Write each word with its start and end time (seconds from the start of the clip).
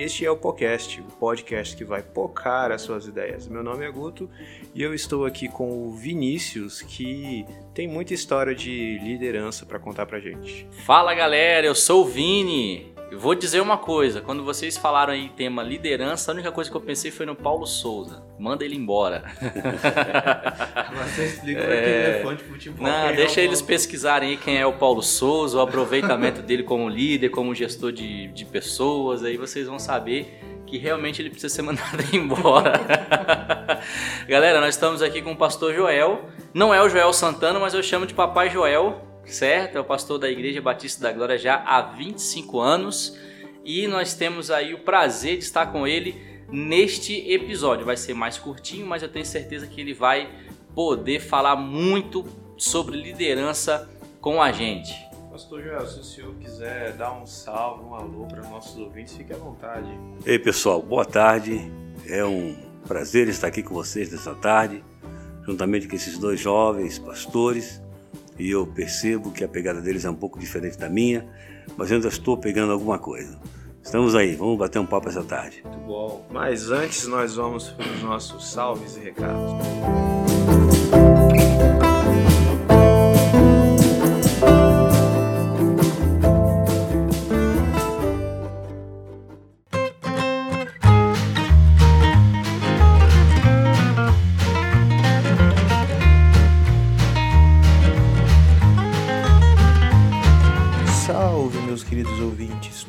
este 0.00 0.26
é 0.26 0.30
o 0.30 0.36
podcast, 0.36 1.00
o 1.00 1.04
podcast 1.04 1.76
que 1.76 1.84
vai 1.84 2.02
pocar 2.02 2.70
as 2.72 2.82
suas 2.82 3.06
ideias. 3.06 3.48
Meu 3.48 3.62
nome 3.62 3.84
é 3.84 3.90
Guto 3.90 4.28
e 4.74 4.82
eu 4.82 4.92
estou 4.92 5.24
aqui 5.24 5.48
com 5.48 5.86
o 5.86 5.92
Vinícius, 5.92 6.82
que 6.82 7.46
tem 7.76 7.86
muita 7.86 8.14
história 8.14 8.54
de 8.54 8.98
liderança 9.02 9.66
para 9.66 9.78
contar 9.78 10.06
pra 10.06 10.18
gente. 10.18 10.66
Fala 10.86 11.12
galera, 11.12 11.66
eu 11.66 11.74
sou 11.74 12.04
o 12.04 12.06
Vini. 12.06 12.94
Eu 13.10 13.20
vou 13.20 13.34
dizer 13.34 13.60
uma 13.60 13.76
coisa, 13.76 14.22
quando 14.22 14.42
vocês 14.42 14.78
falaram 14.78 15.12
aí 15.12 15.28
tema 15.28 15.62
liderança, 15.62 16.32
a 16.32 16.34
única 16.34 16.50
coisa 16.50 16.70
que 16.70 16.76
eu 16.76 16.80
pensei 16.80 17.10
foi 17.10 17.26
no 17.26 17.36
Paulo 17.36 17.66
Souza. 17.66 18.24
Manda 18.38 18.64
ele 18.64 18.74
embora. 18.76 19.24
Você 21.04 21.24
explica 21.26 21.60
pra 21.60 21.74
É. 21.74 22.34
de 22.34 22.44
futebol. 22.44 22.86
Não, 22.88 23.08
é 23.10 23.12
deixa 23.12 23.40
o 23.40 23.44
eles 23.44 23.60
Paulo. 23.60 23.68
pesquisarem 23.68 24.30
aí 24.30 24.36
quem 24.38 24.56
é 24.56 24.66
o 24.66 24.72
Paulo 24.72 25.02
Souza, 25.02 25.58
o 25.58 25.60
aproveitamento 25.60 26.40
dele 26.40 26.62
como 26.62 26.88
líder, 26.88 27.28
como 27.28 27.54
gestor 27.54 27.92
de, 27.92 28.28
de 28.28 28.44
pessoas, 28.46 29.22
aí 29.22 29.36
vocês 29.36 29.68
vão 29.68 29.78
saber 29.78 30.40
que 30.66 30.78
realmente 30.78 31.22
ele 31.22 31.28
precisa 31.30 31.54
ser 31.54 31.62
mandado 31.62 32.02
embora. 32.12 32.72
Galera, 34.26 34.60
nós 34.60 34.74
estamos 34.74 35.00
aqui 35.02 35.20
com 35.22 35.32
o 35.32 35.36
pastor 35.36 35.74
Joel. 35.74 36.24
Não 36.56 36.72
é 36.72 36.82
o 36.82 36.88
Joel 36.88 37.12
Santana, 37.12 37.58
mas 37.58 37.74
eu 37.74 37.82
chamo 37.82 38.06
de 38.06 38.14
Papai 38.14 38.48
Joel, 38.48 39.02
certo? 39.26 39.76
É 39.76 39.80
o 39.80 39.84
pastor 39.84 40.18
da 40.18 40.26
Igreja 40.26 40.58
Batista 40.58 41.02
da 41.02 41.12
Glória 41.12 41.36
já 41.36 41.56
há 41.56 41.82
25 41.82 42.58
anos. 42.58 43.14
E 43.62 43.86
nós 43.86 44.14
temos 44.14 44.50
aí 44.50 44.72
o 44.72 44.78
prazer 44.78 45.36
de 45.36 45.44
estar 45.44 45.66
com 45.66 45.86
ele 45.86 46.16
neste 46.50 47.30
episódio. 47.30 47.84
Vai 47.84 47.98
ser 47.98 48.14
mais 48.14 48.38
curtinho, 48.38 48.86
mas 48.86 49.02
eu 49.02 49.08
tenho 49.10 49.26
certeza 49.26 49.66
que 49.66 49.82
ele 49.82 49.92
vai 49.92 50.30
poder 50.74 51.20
falar 51.20 51.56
muito 51.56 52.24
sobre 52.56 52.96
liderança 52.96 53.86
com 54.18 54.40
a 54.40 54.50
gente. 54.50 54.94
Pastor 55.30 55.62
Joel, 55.62 55.86
se 55.86 56.00
o 56.00 56.04
senhor 56.04 56.34
quiser 56.36 56.92
dar 56.92 57.12
um 57.12 57.26
salve, 57.26 57.84
um 57.84 57.94
alô 57.94 58.24
para 58.24 58.40
nossos 58.48 58.78
ouvintes, 58.78 59.14
fique 59.14 59.30
à 59.30 59.36
vontade. 59.36 59.90
Ei 60.24 60.38
pessoal, 60.38 60.80
boa 60.80 61.04
tarde. 61.04 61.70
É 62.08 62.24
um 62.24 62.56
prazer 62.88 63.28
estar 63.28 63.48
aqui 63.48 63.62
com 63.62 63.74
vocês 63.74 64.10
nessa 64.10 64.34
tarde, 64.34 64.82
juntamente 65.46 65.86
com 65.88 65.96
esses 65.96 66.18
dois 66.18 66.40
jovens 66.40 66.98
pastores. 66.98 67.82
E 68.38 68.50
eu 68.50 68.66
percebo 68.66 69.30
que 69.30 69.44
a 69.44 69.48
pegada 69.48 69.80
deles 69.80 70.04
é 70.04 70.10
um 70.10 70.14
pouco 70.14 70.38
diferente 70.38 70.76
da 70.76 70.90
minha, 70.90 71.26
mas 71.76 71.90
eu 71.90 71.96
ainda 71.96 72.08
estou 72.08 72.36
pegando 72.36 72.72
alguma 72.72 72.98
coisa. 72.98 73.38
Estamos 73.82 74.14
aí, 74.14 74.34
vamos 74.34 74.58
bater 74.58 74.78
um 74.78 74.86
papo 74.86 75.08
essa 75.08 75.22
tarde. 75.22 75.62
Muito 75.64 75.78
bom. 75.86 76.26
Mas 76.30 76.70
antes 76.70 77.06
nós 77.06 77.36
vamos 77.36 77.70
para 77.70 77.88
os 77.88 78.02
nossos 78.02 78.50
salves 78.50 78.96
e 78.96 79.00
recados. 79.00 79.52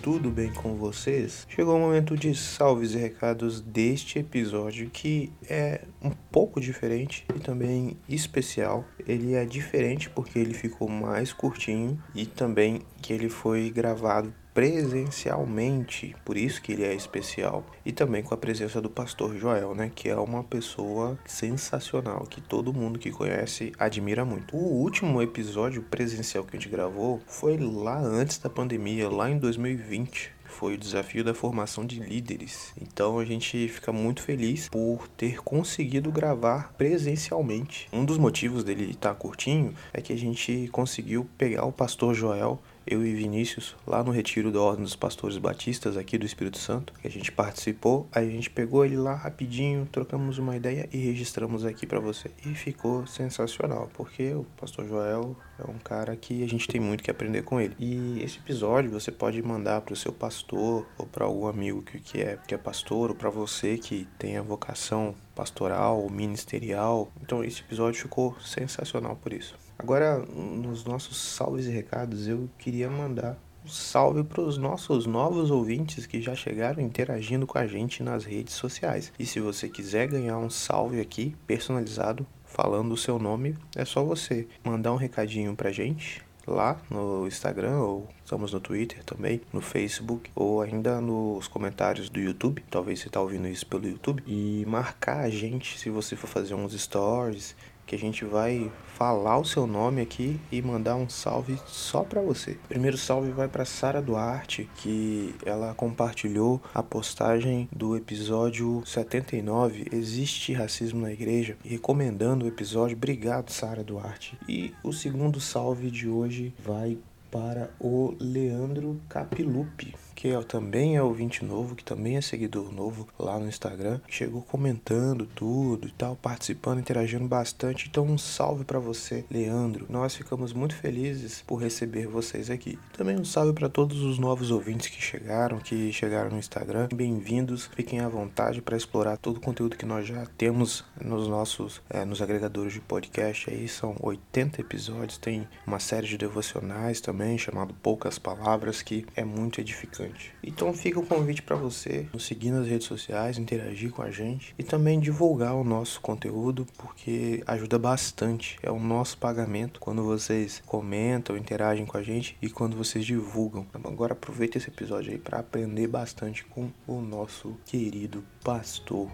Tudo 0.07 0.31
bem 0.31 0.53
com 0.53 0.73
vocês? 0.75 1.45
Chegou 1.49 1.75
o 1.75 1.79
momento 1.81 2.15
de 2.15 2.33
salves 2.33 2.93
e 2.93 2.97
recados 2.97 3.59
deste 3.59 4.19
episódio 4.19 4.89
que 4.89 5.33
é 5.49 5.81
um 6.01 6.11
pouco 6.31 6.61
diferente 6.61 7.25
e 7.35 7.39
também 7.41 7.97
especial. 8.07 8.85
Ele 9.05 9.35
é 9.35 9.43
diferente 9.43 10.09
porque 10.09 10.39
ele 10.39 10.53
ficou 10.53 10.87
mais 10.87 11.33
curtinho 11.33 12.01
e 12.15 12.25
também 12.25 12.83
que 13.01 13.11
ele 13.11 13.27
foi 13.27 13.69
gravado 13.69 14.33
presencialmente, 14.57 16.15
por 16.25 16.35
isso 16.35 16.59
que 16.63 16.71
ele 16.71 16.83
é 16.83 16.91
especial. 16.91 17.63
E 17.85 17.91
também 17.91 18.23
com 18.23 18.33
a 18.33 18.37
presença 18.37 18.81
do 18.81 18.89
pastor 18.89 19.37
Joel, 19.37 19.75
né, 19.75 19.91
que 19.93 20.09
é 20.09 20.15
uma 20.15 20.43
pessoa 20.43 21.15
sensacional, 21.27 22.25
que 22.27 22.41
todo 22.41 22.73
mundo 22.73 22.97
que 22.97 23.11
conhece 23.11 23.71
admira 23.77 24.25
muito. 24.25 24.57
O 24.57 24.81
último 24.81 25.21
episódio 25.21 25.83
presencial 25.83 26.43
que 26.43 26.57
a 26.57 26.59
gente 26.59 26.71
gravou 26.71 27.21
foi 27.27 27.55
lá 27.55 27.99
antes 27.99 28.39
da 28.39 28.49
pandemia, 28.49 29.07
lá 29.07 29.29
em 29.29 29.37
2020 29.37 30.35
foi 30.47 30.73
o 30.73 30.77
desafio 30.77 31.23
da 31.23 31.35
formação 31.35 31.85
de 31.85 31.99
líderes. 31.99 32.73
Então 32.81 33.19
a 33.19 33.25
gente 33.25 33.67
fica 33.67 33.91
muito 33.91 34.23
feliz 34.23 34.69
por 34.69 35.07
ter 35.09 35.43
conseguido 35.43 36.11
gravar 36.11 36.73
presencialmente. 36.75 37.87
Um 37.93 38.03
dos 38.03 38.17
motivos 38.17 38.63
dele 38.63 38.89
estar 38.89 39.13
curtinho 39.13 39.75
é 39.93 40.01
que 40.01 40.11
a 40.11 40.17
gente 40.17 40.67
conseguiu 40.71 41.27
pegar 41.37 41.65
o 41.65 41.71
pastor 41.71 42.15
Joel 42.15 42.59
eu 42.87 43.05
e 43.05 43.13
Vinícius, 43.13 43.75
lá 43.85 44.03
no 44.03 44.11
retiro 44.11 44.51
da 44.51 44.59
Ordem 44.59 44.83
dos 44.83 44.95
Pastores 44.95 45.37
Batistas 45.37 45.97
aqui 45.97 46.17
do 46.17 46.25
Espírito 46.25 46.57
Santo, 46.57 46.93
que 47.01 47.07
a 47.07 47.11
gente 47.11 47.31
participou, 47.31 48.07
aí 48.11 48.27
a 48.27 48.31
gente 48.31 48.49
pegou 48.49 48.85
ele 48.85 48.97
lá 48.97 49.13
rapidinho, 49.13 49.87
trocamos 49.91 50.37
uma 50.37 50.55
ideia 50.55 50.87
e 50.91 50.97
registramos 50.97 51.65
aqui 51.65 51.85
pra 51.85 51.99
você. 51.99 52.31
E 52.45 52.55
ficou 52.55 53.05
sensacional, 53.05 53.89
porque 53.93 54.33
o 54.33 54.45
pastor 54.57 54.87
Joel 54.87 55.35
é 55.59 55.69
um 55.69 55.77
cara 55.77 56.15
que 56.15 56.43
a 56.43 56.47
gente 56.47 56.67
tem 56.67 56.79
muito 56.79 57.03
que 57.03 57.11
aprender 57.11 57.43
com 57.43 57.59
ele. 57.59 57.75
E 57.79 58.21
esse 58.23 58.39
episódio 58.39 58.91
você 58.91 59.11
pode 59.11 59.41
mandar 59.41 59.81
pro 59.81 59.95
seu 59.95 60.13
pastor 60.13 60.87
ou 60.97 61.05
para 61.05 61.25
algum 61.25 61.47
amigo 61.47 61.81
que, 61.81 61.99
que 61.99 62.21
é 62.21 62.37
que 62.47 62.53
é 62.53 62.57
pastor 62.57 63.09
ou 63.09 63.15
para 63.15 63.29
você 63.29 63.77
que 63.77 64.07
tem 64.17 64.37
a 64.37 64.41
vocação 64.41 65.15
pastoral 65.35 66.09
ministerial. 66.09 67.11
Então 67.21 67.43
esse 67.43 67.61
episódio 67.61 68.01
ficou 68.01 68.39
sensacional 68.39 69.15
por 69.15 69.33
isso. 69.33 69.66
Agora, 69.79 70.17
nos 70.19 70.83
nossos 70.83 71.17
salves 71.17 71.65
e 71.65 71.69
recados, 71.69 72.27
eu 72.27 72.49
queria 72.57 72.89
mandar 72.89 73.37
um 73.63 73.69
salve 73.69 74.23
para 74.23 74.41
os 74.41 74.57
nossos 74.57 75.05
novos 75.05 75.51
ouvintes 75.51 76.05
que 76.05 76.21
já 76.21 76.33
chegaram 76.33 76.81
interagindo 76.81 77.45
com 77.45 77.57
a 77.57 77.67
gente 77.67 78.01
nas 78.01 78.25
redes 78.25 78.55
sociais. 78.55 79.11
E 79.19 79.25
se 79.25 79.39
você 79.39 79.69
quiser 79.69 80.07
ganhar 80.07 80.37
um 80.37 80.49
salve 80.49 80.99
aqui, 80.99 81.35
personalizado, 81.45 82.25
falando 82.43 82.93
o 82.93 82.97
seu 82.97 83.19
nome, 83.19 83.55
é 83.75 83.85
só 83.85 84.03
você 84.03 84.47
mandar 84.63 84.93
um 84.93 84.97
recadinho 84.97 85.55
pra 85.55 85.71
gente 85.71 86.25
lá 86.47 86.79
no 86.89 87.27
Instagram 87.27 87.77
ou 87.79 88.07
estamos 88.23 88.53
no 88.53 88.59
Twitter 88.59 89.03
também, 89.03 89.41
no 89.51 89.59
Facebook 89.59 90.31
ou 90.33 90.61
ainda 90.61 91.01
nos 91.01 91.47
comentários 91.47 92.09
do 92.09 92.19
YouTube. 92.19 92.63
Talvez 92.71 93.01
você 93.01 93.09
tá 93.09 93.19
ouvindo 93.19 93.47
isso 93.47 93.67
pelo 93.67 93.87
YouTube 93.87 94.23
e 94.25 94.65
marcar 94.65 95.19
a 95.19 95.29
gente 95.29 95.77
se 95.77 95.89
você 95.89 96.15
for 96.15 96.27
fazer 96.27 96.55
uns 96.55 96.73
stories 96.73 97.53
que 97.87 97.95
a 97.95 97.99
gente 97.99 98.25
vai 98.25 98.69
falar 98.97 99.37
o 99.37 99.45
seu 99.45 99.65
nome 99.65 100.01
aqui 100.01 100.39
e 100.51 100.61
mandar 100.61 100.95
um 100.95 101.07
salve 101.07 101.57
só 101.65 102.03
para 102.03 102.21
você. 102.21 102.57
Primeiro 102.67 102.97
salve 102.97 103.31
vai 103.31 103.47
para 103.47 103.63
Sara 103.63 104.01
Duarte, 104.01 104.69
que 104.77 105.33
ela 105.45 105.73
compartilhou 105.73 106.61
a 106.73 106.83
postagem 106.83 107.69
do 107.71 107.95
episódio 107.95 108.83
79, 108.85 109.87
Existe 109.91 110.51
racismo 110.51 111.01
na 111.01 111.11
igreja, 111.11 111.57
recomendando 111.63 112.45
o 112.45 112.47
episódio. 112.47 112.97
Obrigado, 112.97 113.51
Sara 113.51 113.83
Duarte. 113.83 114.37
E 114.49 114.73
o 114.83 114.91
segundo 114.91 115.39
salve 115.39 115.89
de 115.89 116.09
hoje 116.09 116.53
vai 116.63 116.97
para 117.31 117.69
o 117.79 118.15
Leandro 118.19 118.99
Capilupi, 119.07 119.93
que 120.17 120.29
é, 120.29 120.41
também 120.41 120.97
é 120.97 121.03
ouvinte 121.03 121.45
novo, 121.45 121.75
que 121.75 121.83
também 121.83 122.17
é 122.17 122.21
seguidor 122.21 122.73
novo 122.73 123.07
lá 123.19 123.37
no 123.37 123.47
Instagram, 123.47 123.99
chegou 124.09 124.41
comentando 124.41 125.27
tudo 125.27 125.87
e 125.87 125.91
tal, 125.91 126.15
participando, 126.15 126.79
interagindo 126.79 127.27
bastante. 127.27 127.87
Então, 127.87 128.03
um 128.03 128.17
salve 128.17 128.65
para 128.65 128.79
você, 128.79 129.23
Leandro. 129.29 129.85
Nós 129.87 130.15
ficamos 130.15 130.53
muito 130.53 130.75
felizes 130.75 131.43
por 131.45 131.57
receber 131.57 132.07
vocês 132.07 132.49
aqui. 132.49 132.79
Também 132.93 133.15
um 133.15 133.23
salve 133.23 133.53
para 133.53 133.69
todos 133.69 134.01
os 134.01 134.17
novos 134.17 134.49
ouvintes 134.49 134.87
que 134.87 134.99
chegaram, 134.99 135.59
que 135.59 135.93
chegaram 135.93 136.31
no 136.31 136.39
Instagram. 136.39 136.89
Bem-vindos, 136.91 137.69
fiquem 137.75 137.99
à 137.99 138.09
vontade 138.09 138.59
para 138.59 138.75
explorar 138.75 139.17
todo 139.17 139.37
o 139.37 139.41
conteúdo 139.41 139.77
que 139.77 139.85
nós 139.85 140.07
já 140.07 140.25
temos 140.35 140.83
nos 140.99 141.27
nossos, 141.27 141.79
eh, 141.91 142.03
nos 142.03 142.23
agregadores 142.23 142.73
de 142.73 142.79
podcast. 142.79 143.51
Aí 143.51 143.67
são 143.67 143.95
80 144.01 144.61
episódios, 144.61 145.19
tem 145.19 145.47
uma 145.67 145.79
série 145.79 146.07
de 146.07 146.17
devocionais 146.17 146.99
também 146.99 147.37
chamado 147.37 147.75
Poucas 147.83 148.17
Palavras, 148.17 148.81
que 148.81 149.05
é 149.15 149.23
muito 149.23 149.61
edificante 149.61 150.06
bastante. 150.07 150.33
Então 150.43 150.73
fica 150.73 150.99
o 150.99 151.05
convite 151.05 151.41
para 151.41 151.55
você 151.55 152.07
nos 152.13 152.25
seguir 152.25 152.51
nas 152.51 152.67
redes 152.67 152.87
sociais, 152.87 153.37
interagir 153.37 153.91
com 153.91 154.01
a 154.01 154.11
gente 154.11 154.53
e 154.57 154.63
também 154.63 154.99
divulgar 154.99 155.55
o 155.55 155.63
nosso 155.63 156.01
conteúdo, 156.01 156.65
porque 156.77 157.43
ajuda 157.45 157.77
bastante. 157.77 158.57
É 158.61 158.71
o 158.71 158.79
nosso 158.79 159.17
pagamento 159.17 159.79
quando 159.79 160.03
vocês 160.03 160.61
comentam, 160.65 161.37
interagem 161.37 161.85
com 161.85 161.97
a 161.97 162.03
gente 162.03 162.37
e 162.41 162.49
quando 162.49 162.75
vocês 162.75 163.05
divulgam. 163.05 163.65
Então, 163.69 163.91
agora 163.91 164.13
aproveita 164.13 164.57
esse 164.57 164.69
episódio 164.69 165.11
aí 165.11 165.17
para 165.17 165.39
aprender 165.39 165.87
bastante 165.87 166.43
com 166.45 166.69
o 166.87 167.01
nosso 167.01 167.55
querido 167.65 168.23
pastor 168.43 169.09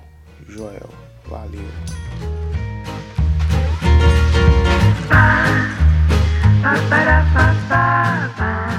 Joel. 0.48 0.90
Valeu. 1.26 1.62
Muito 6.64 8.73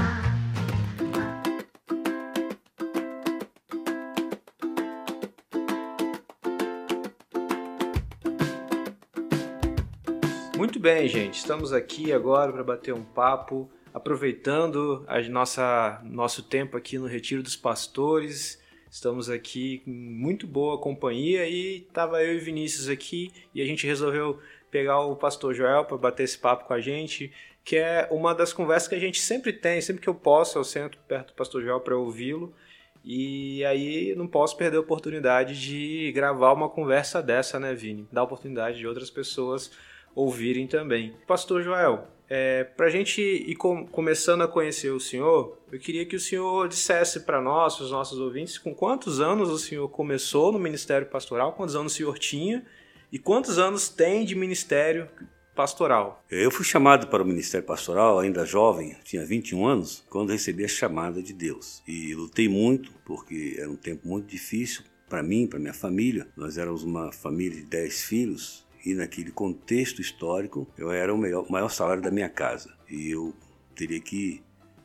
bem, 10.85 11.09
gente. 11.09 11.39
Estamos 11.39 11.73
aqui 11.73 12.13
agora 12.13 12.53
para 12.53 12.63
bater 12.63 12.93
um 12.93 13.03
papo, 13.03 13.71
aproveitando 13.95 15.03
a 15.09 15.19
nossa 15.23 15.99
nosso 16.05 16.43
tempo 16.43 16.77
aqui 16.77 16.99
no 16.99 17.07
Retiro 17.07 17.43
dos 17.43 17.57
Pastores. 17.57 18.63
Estamos 18.91 19.31
aqui 19.31 19.79
com 19.79 19.91
muito 19.91 20.47
boa 20.47 20.79
companhia 20.79 21.49
e 21.49 21.89
tava 21.91 22.23
eu 22.23 22.35
e 22.35 22.39
Vinícius 22.39 22.91
aqui 22.91 23.33
e 23.55 23.63
a 23.63 23.65
gente 23.65 23.87
resolveu 23.87 24.39
pegar 24.71 25.01
o 25.01 25.17
pastor 25.17 25.55
Joel 25.55 25.87
para 25.87 25.97
bater 25.97 26.25
esse 26.25 26.37
papo 26.37 26.67
com 26.67 26.75
a 26.75 26.81
gente, 26.83 27.33
que 27.65 27.77
é 27.77 28.07
uma 28.11 28.35
das 28.35 28.53
conversas 28.53 28.87
que 28.87 28.95
a 28.95 29.01
gente 29.01 29.23
sempre 29.23 29.55
tem, 29.55 29.81
sempre 29.81 30.03
que 30.03 30.09
eu 30.09 30.15
posso, 30.15 30.59
eu 30.59 30.65
sento 30.65 30.99
perto 31.09 31.29
do 31.29 31.35
pastor 31.35 31.63
Joel 31.63 31.81
para 31.81 31.97
ouvi-lo. 31.97 32.55
E 33.03 33.65
aí 33.65 34.15
não 34.15 34.27
posso 34.27 34.55
perder 34.55 34.77
a 34.77 34.81
oportunidade 34.81 35.59
de 35.59 36.13
gravar 36.13 36.53
uma 36.53 36.69
conversa 36.69 37.23
dessa, 37.23 37.59
né, 37.59 37.73
Vini? 37.73 38.07
Dar 38.13 38.23
oportunidade 38.23 38.77
de 38.77 38.87
outras 38.87 39.09
pessoas 39.09 39.71
ouvirem 40.15 40.67
também. 40.67 41.15
Pastor 41.27 41.63
Joel, 41.63 42.07
é, 42.29 42.65
para 42.65 42.87
a 42.87 42.91
gente 42.91 43.21
ir 43.21 43.55
com, 43.57 43.87
começando 43.87 44.43
a 44.43 44.49
conhecer 44.49 44.91
o 44.91 45.01
senhor, 45.01 45.59
eu 45.71 45.79
queria 45.79 46.07
que 46.07 46.17
o 46.17 46.21
senhor 46.21 46.69
dissesse 46.69 47.21
para 47.21 47.41
nós, 47.41 47.79
os 47.81 47.91
nossos 47.91 48.19
ouvintes, 48.19 48.57
com 48.57 48.75
quantos 48.75 49.21
anos 49.21 49.51
o 49.51 49.59
senhor 49.59 49.89
começou 49.89 50.51
no 50.51 50.59
ministério 50.59 51.07
pastoral, 51.07 51.53
quantos 51.53 51.77
anos 51.77 51.93
o 51.93 51.97
senhor 51.97 52.19
tinha 52.19 52.65
e 53.13 53.19
quantos 53.19 53.59
anos 53.59 53.89
tem 53.89 54.25
de 54.25 54.35
ministério 54.35 55.09
pastoral? 55.55 56.25
Eu 56.31 56.51
fui 56.51 56.65
chamado 56.65 57.07
para 57.07 57.23
o 57.23 57.27
ministério 57.27 57.67
pastoral 57.67 58.19
ainda 58.19 58.45
jovem, 58.45 58.97
tinha 59.05 59.25
21 59.25 59.67
anos, 59.67 60.05
quando 60.11 60.31
recebi 60.31 60.65
a 60.65 60.69
chamada 60.69 61.23
de 61.23 61.33
Deus. 61.33 61.83
E 61.87 62.15
lutei 62.15 62.49
muito, 62.49 62.91
porque 63.05 63.57
era 63.59 63.71
um 63.71 63.77
tempo 63.77 64.09
muito 64.09 64.27
difícil 64.27 64.83
para 65.09 65.23
mim, 65.23 65.47
para 65.47 65.59
minha 65.59 65.75
família. 65.75 66.27
Nós 66.37 66.59
éramos 66.59 66.83
uma 66.83 67.13
família 67.13 67.61
de 67.61 67.67
10 67.67 68.03
filhos, 68.03 68.64
e 68.85 68.95
naquele 68.95 69.31
contexto 69.31 70.01
histórico 70.01 70.67
eu 70.77 70.91
era 70.91 71.13
o 71.13 71.19
maior, 71.19 71.51
maior 71.51 71.69
salário 71.69 72.03
da 72.03 72.11
minha 72.11 72.29
casa 72.29 72.75
e 72.89 73.11
eu 73.11 73.35
teria 73.75 74.01
que 74.01 74.43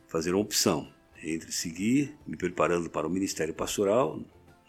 fazer 0.08 0.32
uma 0.32 0.42
opção 0.42 0.88
entre 1.22 1.52
seguir 1.52 2.16
me 2.26 2.36
preparando 2.36 2.88
para 2.88 3.06
o 3.06 3.10
ministério 3.10 3.52
pastoral 3.52 4.18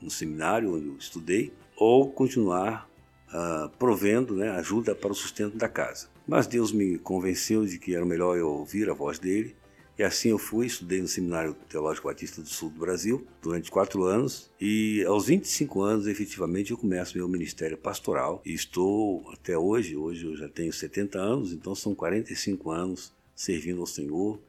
no 0.01 0.11
seminário 0.11 0.75
onde 0.75 0.87
eu 0.87 0.97
estudei 0.97 1.53
ou 1.77 2.11
continuar 2.11 2.89
uh, 3.29 3.69
provendo 3.77 4.35
né, 4.35 4.49
ajuda 4.51 4.93
para 4.93 5.11
o 5.11 5.15
sustento 5.15 5.57
da 5.57 5.67
casa. 5.67 6.09
Mas 6.27 6.45
Deus 6.45 6.71
me 6.71 6.97
convenceu 6.97 7.65
de 7.65 7.79
que 7.79 7.95
era 7.95 8.05
melhor 8.05 8.37
eu 8.37 8.49
ouvir 8.49 8.89
a 8.89 8.93
voz 8.93 9.17
dele 9.17 9.55
e 10.01 10.03
assim 10.03 10.29
eu 10.29 10.39
fui, 10.39 10.65
estudei 10.65 10.99
no 10.99 11.07
Seminário 11.07 11.53
Teológico 11.69 12.07
Batista 12.07 12.41
do 12.41 12.49
Sul 12.49 12.71
do 12.71 12.79
Brasil 12.79 13.27
durante 13.39 13.69
quatro 13.69 14.03
anos 14.03 14.49
e 14.59 15.03
aos 15.05 15.27
25 15.27 15.79
anos, 15.79 16.07
efetivamente, 16.07 16.71
eu 16.71 16.77
começo 16.77 17.15
meu 17.15 17.27
ministério 17.27 17.77
pastoral 17.77 18.41
e 18.43 18.51
estou 18.51 19.29
até 19.31 19.55
hoje, 19.55 19.95
hoje 19.95 20.25
eu 20.25 20.35
já 20.35 20.49
tenho 20.49 20.73
70 20.73 21.19
anos, 21.19 21.53
então 21.53 21.75
são 21.75 21.93
45 21.93 22.71
anos 22.71 23.13
servindo 23.35 23.79
ao 23.79 23.85
Senhor 23.85 24.41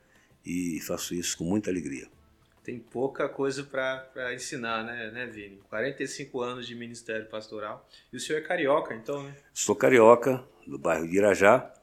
e 0.43 0.81
faço 0.81 1.14
isso 1.14 1.37
com 1.37 1.44
muita 1.44 1.69
alegria. 1.69 2.08
Tem 2.64 2.78
pouca 2.78 3.28
coisa 3.28 3.62
para 3.62 4.32
ensinar, 4.32 4.82
né, 4.84 5.10
né, 5.10 5.26
Vini? 5.26 5.60
45 5.69 6.40
anos 6.40 6.66
de 6.66 6.75
ministério 6.75 7.26
pastoral. 7.26 7.87
E 8.10 8.16
o 8.16 8.20
senhor 8.20 8.38
é 8.38 8.43
carioca, 8.43 8.94
então, 8.94 9.22
né? 9.22 9.37
Sou 9.52 9.76
carioca, 9.76 10.43
do 10.66 10.78
bairro 10.78 11.06
de 11.06 11.19
Irajá, 11.19 11.75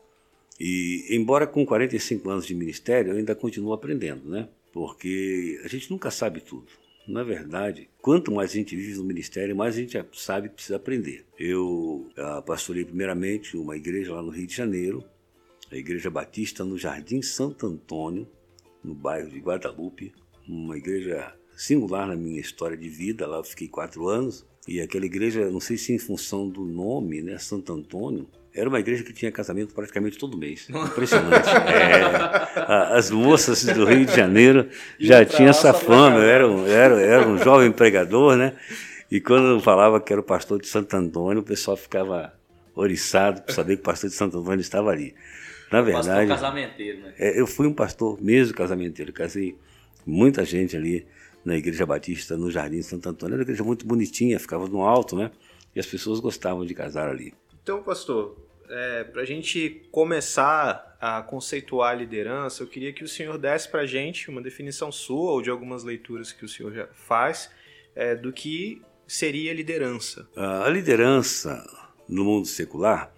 e, 0.59 1.05
embora 1.09 1.47
com 1.47 1.65
45 1.65 2.29
anos 2.29 2.45
de 2.45 2.53
ministério, 2.53 3.13
eu 3.13 3.17
ainda 3.17 3.33
continuo 3.33 3.71
aprendendo, 3.71 4.29
né? 4.29 4.49
Porque 4.73 5.59
a 5.63 5.67
gente 5.67 5.89
nunca 5.89 6.11
sabe 6.11 6.41
tudo. 6.41 6.67
Na 7.07 7.23
verdade, 7.23 7.89
quanto 8.01 8.31
mais 8.31 8.51
a 8.51 8.53
gente 8.53 8.75
vive 8.75 8.95
no 8.97 9.03
ministério, 9.03 9.55
mais 9.55 9.75
a 9.75 9.79
gente 9.79 9.97
sabe 10.13 10.47
e 10.47 10.49
precisa 10.51 10.75
aprender. 10.75 11.25
Eu 11.39 12.07
uh, 12.11 12.43
pastorei 12.45 12.85
primeiramente 12.85 13.57
uma 13.57 13.75
igreja 13.75 14.13
lá 14.13 14.21
no 14.21 14.29
Rio 14.29 14.45
de 14.45 14.55
Janeiro, 14.55 15.03
a 15.71 15.75
Igreja 15.75 16.09
Batista 16.09 16.63
no 16.63 16.77
Jardim 16.77 17.21
Santo 17.21 17.65
Antônio, 17.65 18.27
no 18.83 18.93
bairro 18.93 19.29
de 19.29 19.39
Guadalupe, 19.39 20.13
uma 20.47 20.77
igreja 20.77 21.33
singular 21.55 22.07
na 22.07 22.15
minha 22.15 22.39
história 22.39 22.77
de 22.77 22.89
vida. 22.89 23.25
Lá 23.25 23.37
eu 23.37 23.43
fiquei 23.43 23.67
quatro 23.67 24.07
anos 24.07 24.45
e 24.67 24.81
aquela 24.81 25.05
igreja, 25.05 25.49
não 25.49 25.59
sei 25.59 25.77
se 25.77 25.93
em 25.93 25.99
função 25.99 26.49
do 26.49 26.63
nome, 26.65 27.21
né, 27.21 27.37
Santo 27.37 27.73
Antônio, 27.73 28.27
era 28.53 28.67
uma 28.67 28.79
igreja 28.79 29.03
que 29.03 29.13
tinha 29.13 29.31
casamento 29.31 29.73
praticamente 29.73 30.17
todo 30.17 30.37
mês. 30.37 30.67
Impressionante. 30.69 31.47
é, 31.49 32.97
as 32.97 33.11
moças 33.11 33.63
do 33.63 33.85
Rio 33.85 34.05
de 34.05 34.15
Janeiro 34.15 34.67
já 34.99 35.23
tinham 35.23 35.49
essa 35.49 35.73
fama. 35.73 36.17
Eu 36.17 36.29
era 36.29 36.47
um, 36.47 36.67
era, 36.67 37.01
era 37.01 37.27
um 37.27 37.37
jovem 37.37 37.71
pregador, 37.71 38.35
né? 38.35 38.53
E 39.11 39.19
quando 39.19 39.47
eu 39.47 39.59
falava 39.59 39.99
que 40.01 40.11
era 40.11 40.19
o 40.19 40.23
pastor 40.23 40.59
de 40.59 40.67
Santo 40.67 40.95
Antônio, 40.95 41.41
o 41.41 41.45
pessoal 41.45 41.77
ficava 41.77 42.33
oriçado 42.75 43.41
para 43.41 43.53
saber 43.53 43.75
que 43.75 43.81
o 43.81 43.85
pastor 43.85 44.09
de 44.09 44.15
Santo 44.15 44.39
Antônio 44.39 44.61
estava 44.61 44.89
ali. 44.89 45.15
Na 45.71 45.81
verdade. 45.81 46.27
Pastor 46.27 46.27
casamenteiro, 46.27 47.01
né? 47.01 47.13
É, 47.17 47.39
eu 47.39 47.45
fui 47.45 47.67
um 47.67 47.73
pastor 47.73 48.21
mesmo 48.21 48.55
casamenteiro. 48.55 49.13
Casei 49.13 49.55
muita 50.05 50.43
gente 50.43 50.75
ali 50.75 51.05
na 51.45 51.55
Igreja 51.55 51.85
Batista, 51.85 52.35
no 52.35 52.49
Jardim 52.49 52.77
de 52.77 52.83
Santo 52.83 53.07
Antônio. 53.09 53.33
Era 53.33 53.41
uma 53.41 53.43
igreja 53.43 53.63
muito 53.63 53.85
bonitinha, 53.85 54.39
ficava 54.39 54.67
no 54.67 54.83
alto, 54.83 55.15
né? 55.15 55.31
E 55.75 55.79
as 55.79 55.85
pessoas 55.85 56.19
gostavam 56.19 56.65
de 56.65 56.73
casar 56.73 57.09
ali. 57.09 57.33
Então, 57.69 57.83
pastor, 57.83 58.35
é, 58.67 59.03
para 59.03 59.21
a 59.21 59.25
gente 59.25 59.87
começar 59.91 60.97
a 60.99 61.21
conceituar 61.21 61.91
a 61.91 61.93
liderança, 61.93 62.63
eu 62.63 62.67
queria 62.67 62.91
que 62.91 63.03
o 63.03 63.07
senhor 63.07 63.37
desse 63.37 63.69
para 63.69 63.81
a 63.81 63.85
gente 63.85 64.27
uma 64.27 64.41
definição 64.41 64.91
sua 64.91 65.33
ou 65.33 65.39
de 65.39 65.51
algumas 65.51 65.83
leituras 65.83 66.31
que 66.31 66.43
o 66.43 66.49
senhor 66.49 66.73
já 66.73 66.87
faz 66.87 67.51
é, 67.95 68.15
do 68.15 68.33
que 68.33 68.81
seria 69.05 69.53
liderança. 69.53 70.27
A 70.35 70.67
liderança 70.67 71.63
no 72.07 72.25
mundo 72.25 72.47
secular, 72.47 73.13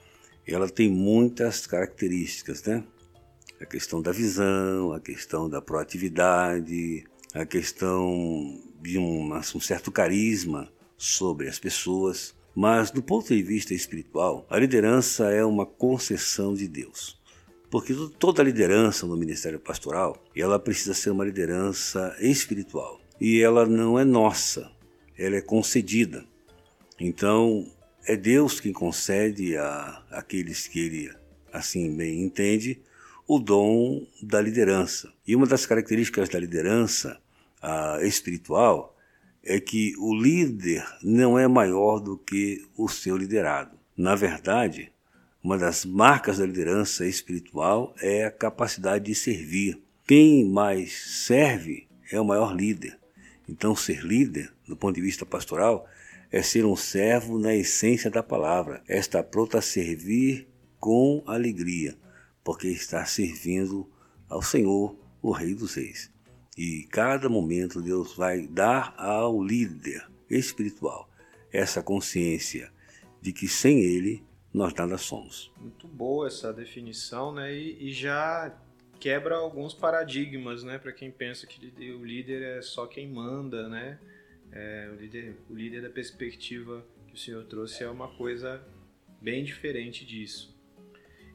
ela 0.45 0.67
tem 0.67 0.89
muitas 0.89 1.65
características, 1.65 2.61
né? 2.65 2.83
A 3.61 3.65
questão 3.65 4.01
da 4.01 4.11
visão, 4.11 4.91
a 4.91 4.99
questão 4.99 5.49
da 5.49 5.61
proatividade, 5.61 7.05
a 7.33 7.45
questão 7.45 8.61
de 8.81 8.97
um, 8.97 9.33
um 9.33 9.61
certo 9.61 9.93
carisma 9.93 10.69
sobre 10.97 11.47
as 11.47 11.57
pessoas. 11.57 12.35
Mas, 12.53 12.91
do 12.91 13.01
ponto 13.01 13.27
de 13.29 13.41
vista 13.41 13.73
espiritual, 13.73 14.45
a 14.49 14.59
liderança 14.59 15.31
é 15.31 15.43
uma 15.43 15.65
concessão 15.65 16.53
de 16.53 16.67
Deus. 16.67 17.19
Porque 17.69 17.93
toda 18.19 18.43
liderança 18.43 19.07
no 19.07 19.15
ministério 19.15 19.59
pastoral, 19.59 20.21
ela 20.35 20.59
precisa 20.59 20.93
ser 20.93 21.11
uma 21.11 21.23
liderança 21.23 22.15
espiritual. 22.19 22.99
E 23.19 23.39
ela 23.39 23.65
não 23.65 23.97
é 23.97 24.03
nossa, 24.03 24.69
ela 25.17 25.37
é 25.37 25.41
concedida. 25.41 26.25
Então, 26.99 27.65
é 28.05 28.17
Deus 28.17 28.59
quem 28.59 28.73
concede 28.73 29.55
a 29.55 30.03
aqueles 30.11 30.67
que 30.67 30.79
ele 30.79 31.13
assim 31.53 31.95
bem 31.95 32.21
entende 32.21 32.81
o 33.27 33.39
dom 33.39 34.05
da 34.21 34.41
liderança. 34.41 35.13
E 35.25 35.35
uma 35.35 35.47
das 35.47 35.65
características 35.65 36.27
da 36.27 36.39
liderança 36.39 37.21
espiritual 38.01 38.90
é 39.43 39.59
que 39.59 39.93
o 39.97 40.13
líder 40.13 40.85
não 41.01 41.37
é 41.37 41.47
maior 41.47 41.99
do 41.99 42.17
que 42.17 42.63
o 42.77 42.87
seu 42.87 43.17
liderado. 43.17 43.77
Na 43.97 44.15
verdade, 44.15 44.91
uma 45.43 45.57
das 45.57 45.83
marcas 45.85 46.37
da 46.37 46.45
liderança 46.45 47.05
espiritual 47.05 47.95
é 47.99 48.25
a 48.25 48.31
capacidade 48.31 49.05
de 49.05 49.15
servir. 49.15 49.81
Quem 50.05 50.45
mais 50.45 51.25
serve 51.25 51.87
é 52.11 52.19
o 52.19 52.25
maior 52.25 52.55
líder. 52.55 52.99
Então, 53.49 53.75
ser 53.75 54.03
líder, 54.03 54.53
do 54.67 54.77
ponto 54.77 54.95
de 54.95 55.01
vista 55.01 55.25
pastoral, 55.25 55.87
é 56.31 56.43
ser 56.43 56.63
um 56.63 56.75
servo 56.75 57.39
na 57.39 57.55
essência 57.55 58.09
da 58.09 58.21
palavra, 58.21 58.83
é 58.87 58.99
estar 58.99 59.23
pronto 59.23 59.57
a 59.57 59.61
servir 59.61 60.47
com 60.79 61.23
alegria, 61.25 61.97
porque 62.43 62.67
está 62.67 63.03
servindo 63.05 63.89
ao 64.29 64.41
Senhor, 64.41 64.95
o 65.21 65.31
Rei 65.31 65.53
dos 65.53 65.75
Reis. 65.75 66.10
E 66.57 66.87
cada 66.91 67.29
momento 67.29 67.81
Deus 67.81 68.15
vai 68.15 68.45
dar 68.45 68.93
ao 68.97 69.41
líder 69.41 70.05
espiritual 70.29 71.09
essa 71.51 71.81
consciência 71.81 72.71
de 73.21 73.31
que 73.31 73.47
sem 73.47 73.79
ele 73.81 74.23
nós 74.53 74.73
nada 74.73 74.97
somos. 74.97 75.51
Muito 75.57 75.87
boa 75.87 76.27
essa 76.27 76.51
definição, 76.51 77.33
né? 77.33 77.53
E, 77.53 77.89
e 77.89 77.93
já 77.93 78.53
quebra 78.99 79.35
alguns 79.35 79.73
paradigmas, 79.73 80.63
né? 80.63 80.77
Para 80.77 80.91
quem 80.91 81.09
pensa 81.09 81.47
que 81.47 81.91
o 81.91 82.03
líder 82.03 82.41
é 82.57 82.61
só 82.61 82.85
quem 82.85 83.07
manda, 83.07 83.69
né? 83.69 83.99
É, 84.51 84.89
o, 84.91 84.95
líder, 84.95 85.37
o 85.49 85.55
líder 85.55 85.81
da 85.81 85.89
perspectiva 85.89 86.85
que 87.07 87.15
o 87.15 87.17
senhor 87.17 87.45
trouxe 87.45 87.83
é 87.83 87.89
uma 87.89 88.09
coisa 88.09 88.61
bem 89.21 89.43
diferente 89.43 90.05
disso. 90.05 90.53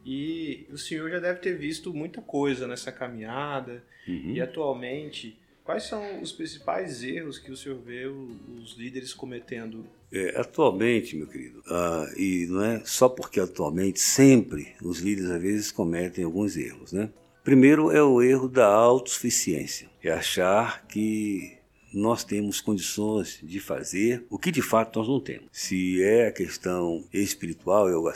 E 0.06 0.68
o 0.70 0.78
senhor 0.78 1.10
já 1.10 1.18
deve 1.18 1.40
ter 1.40 1.58
visto 1.58 1.92
muita 1.92 2.22
coisa 2.22 2.68
nessa 2.68 2.92
caminhada. 2.92 3.82
Uhum. 4.06 4.34
E 4.34 4.40
atualmente, 4.40 5.36
quais 5.64 5.82
são 5.82 6.22
os 6.22 6.30
principais 6.30 7.02
erros 7.02 7.40
que 7.40 7.50
o 7.50 7.56
senhor 7.56 7.76
vê 7.80 8.06
os 8.06 8.76
líderes 8.78 9.12
cometendo? 9.12 9.84
É, 10.12 10.40
atualmente, 10.40 11.16
meu 11.16 11.26
querido, 11.26 11.58
uh, 11.66 12.16
e 12.16 12.46
não 12.46 12.64
é 12.64 12.82
só 12.84 13.08
porque 13.08 13.40
atualmente, 13.40 13.98
sempre 13.98 14.76
os 14.80 15.00
líderes 15.00 15.28
às 15.28 15.42
vezes 15.42 15.72
cometem 15.72 16.24
alguns 16.24 16.56
erros, 16.56 16.92
né? 16.92 17.10
Primeiro 17.42 17.90
é 17.90 18.00
o 18.02 18.22
erro 18.22 18.48
da 18.48 18.66
autossuficiência, 18.66 19.88
é 20.02 20.12
achar 20.12 20.86
que 20.86 21.55
nós 21.96 22.22
temos 22.22 22.60
condições 22.60 23.40
de 23.42 23.58
fazer 23.58 24.26
o 24.28 24.38
que 24.38 24.52
de 24.52 24.60
fato 24.60 24.98
nós 24.98 25.08
não 25.08 25.18
temos. 25.18 25.48
Se 25.50 26.02
é 26.02 26.28
a 26.28 26.32
questão 26.32 27.02
espiritual, 27.10 27.88
eu 27.88 28.06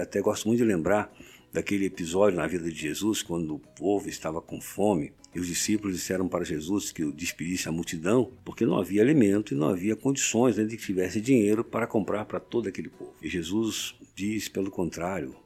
até 0.00 0.20
gosto 0.20 0.48
muito 0.48 0.58
de 0.58 0.64
lembrar 0.64 1.14
daquele 1.52 1.86
episódio 1.86 2.36
na 2.36 2.48
vida 2.48 2.68
de 2.68 2.76
Jesus, 2.76 3.22
quando 3.22 3.54
o 3.54 3.58
povo 3.58 4.08
estava 4.08 4.40
com 4.40 4.60
fome 4.60 5.12
e 5.32 5.38
os 5.38 5.46
discípulos 5.46 5.96
disseram 5.96 6.26
para 6.26 6.44
Jesus 6.44 6.90
que 6.90 7.04
o 7.04 7.12
despedisse 7.12 7.68
a 7.68 7.72
multidão, 7.72 8.32
porque 8.44 8.66
não 8.66 8.76
havia 8.76 9.02
alimento 9.02 9.54
e 9.54 9.56
não 9.56 9.68
havia 9.68 9.94
condições 9.94 10.56
né, 10.56 10.64
de 10.64 10.76
que 10.76 10.84
tivesse 10.84 11.20
dinheiro 11.20 11.62
para 11.62 11.86
comprar 11.86 12.24
para 12.24 12.40
todo 12.40 12.68
aquele 12.68 12.88
povo. 12.88 13.14
E 13.22 13.28
Jesus 13.28 13.94
diz, 14.16 14.48
pelo 14.48 14.70
contrário, 14.70 15.36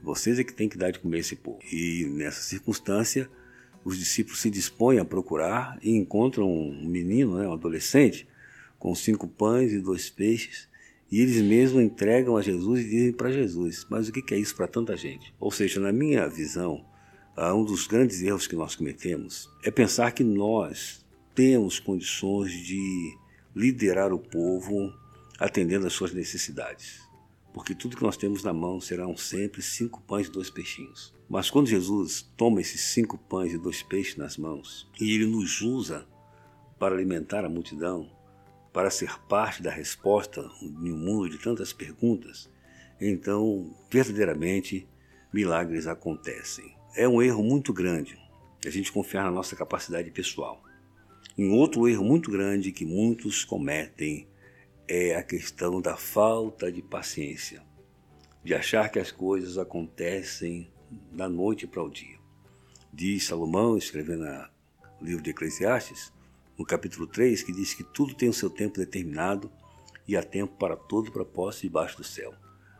vocês 0.00 0.38
é 0.38 0.44
que 0.44 0.54
têm 0.54 0.68
que 0.68 0.78
dar 0.78 0.92
de 0.92 1.00
comer 1.00 1.18
esse 1.18 1.34
povo. 1.34 1.58
E 1.72 2.04
nessa 2.08 2.40
circunstância, 2.40 3.28
os 3.86 3.96
discípulos 3.96 4.40
se 4.40 4.50
dispõem 4.50 4.98
a 4.98 5.04
procurar 5.04 5.78
e 5.80 5.96
encontram 5.96 6.50
um 6.50 6.88
menino, 6.88 7.38
né, 7.38 7.46
um 7.46 7.52
adolescente, 7.52 8.26
com 8.80 8.92
cinco 8.96 9.28
pães 9.28 9.72
e 9.72 9.78
dois 9.78 10.10
peixes, 10.10 10.68
e 11.08 11.20
eles 11.20 11.40
mesmos 11.40 11.84
entregam 11.84 12.36
a 12.36 12.42
Jesus 12.42 12.80
e 12.80 12.88
dizem 12.88 13.12
para 13.12 13.30
Jesus: 13.30 13.86
Mas 13.88 14.08
o 14.08 14.12
que 14.12 14.34
é 14.34 14.38
isso 14.38 14.56
para 14.56 14.66
tanta 14.66 14.96
gente? 14.96 15.32
Ou 15.38 15.52
seja, 15.52 15.78
na 15.78 15.92
minha 15.92 16.26
visão, 16.26 16.84
um 17.38 17.64
dos 17.64 17.86
grandes 17.86 18.20
erros 18.22 18.48
que 18.48 18.56
nós 18.56 18.74
cometemos 18.74 19.48
é 19.62 19.70
pensar 19.70 20.10
que 20.10 20.24
nós 20.24 21.06
temos 21.32 21.78
condições 21.78 22.50
de 22.50 23.16
liderar 23.54 24.12
o 24.12 24.18
povo 24.18 24.92
atendendo 25.38 25.86
às 25.86 25.92
suas 25.92 26.12
necessidades. 26.12 27.05
Porque 27.56 27.74
tudo 27.74 27.96
que 27.96 28.02
nós 28.02 28.18
temos 28.18 28.44
na 28.44 28.52
mão 28.52 28.82
serão 28.82 29.16
sempre 29.16 29.62
cinco 29.62 30.02
pães 30.02 30.26
e 30.26 30.30
dois 30.30 30.50
peixinhos. 30.50 31.14
Mas 31.26 31.48
quando 31.48 31.68
Jesus 31.68 32.20
toma 32.36 32.60
esses 32.60 32.82
cinco 32.82 33.16
pães 33.16 33.54
e 33.54 33.56
dois 33.56 33.82
peixes 33.82 34.14
nas 34.14 34.36
mãos 34.36 34.86
e 35.00 35.14
ele 35.14 35.24
nos 35.24 35.62
usa 35.62 36.06
para 36.78 36.94
alimentar 36.94 37.46
a 37.46 37.48
multidão, 37.48 38.10
para 38.74 38.90
ser 38.90 39.18
parte 39.20 39.62
da 39.62 39.70
resposta 39.70 40.46
em 40.60 40.92
um 40.92 40.98
mundo 40.98 41.30
de 41.30 41.38
tantas 41.38 41.72
perguntas, 41.72 42.46
então 43.00 43.74
verdadeiramente 43.90 44.86
milagres 45.32 45.86
acontecem. 45.86 46.76
É 46.94 47.08
um 47.08 47.22
erro 47.22 47.42
muito 47.42 47.72
grande 47.72 48.18
a 48.66 48.68
gente 48.68 48.92
confiar 48.92 49.24
na 49.24 49.30
nossa 49.30 49.56
capacidade 49.56 50.10
pessoal. 50.10 50.62
Um 51.38 51.54
outro 51.54 51.88
erro 51.88 52.04
muito 52.04 52.30
grande 52.30 52.70
que 52.70 52.84
muitos 52.84 53.46
cometem 53.46 54.28
é 54.88 55.16
a 55.16 55.22
questão 55.22 55.80
da 55.80 55.96
falta 55.96 56.70
de 56.70 56.80
paciência, 56.80 57.62
de 58.44 58.54
achar 58.54 58.88
que 58.88 58.98
as 58.98 59.10
coisas 59.10 59.58
acontecem 59.58 60.70
da 61.12 61.28
noite 61.28 61.66
para 61.66 61.82
o 61.82 61.90
dia. 61.90 62.18
Diz 62.92 63.26
Salomão, 63.26 63.76
escrevendo 63.76 64.24
no 64.24 65.06
livro 65.06 65.22
de 65.22 65.30
Eclesiastes, 65.30 66.12
no 66.56 66.64
capítulo 66.64 67.06
3, 67.06 67.42
que 67.42 67.52
diz 67.52 67.74
que 67.74 67.82
tudo 67.82 68.14
tem 68.14 68.28
o 68.28 68.32
seu 68.32 68.48
tempo 68.48 68.78
determinado 68.78 69.50
e 70.06 70.16
há 70.16 70.22
tempo 70.22 70.54
para 70.56 70.76
todo 70.76 71.10
propósito 71.10 71.62
debaixo 71.62 71.96
do 71.96 72.04
céu. 72.04 72.32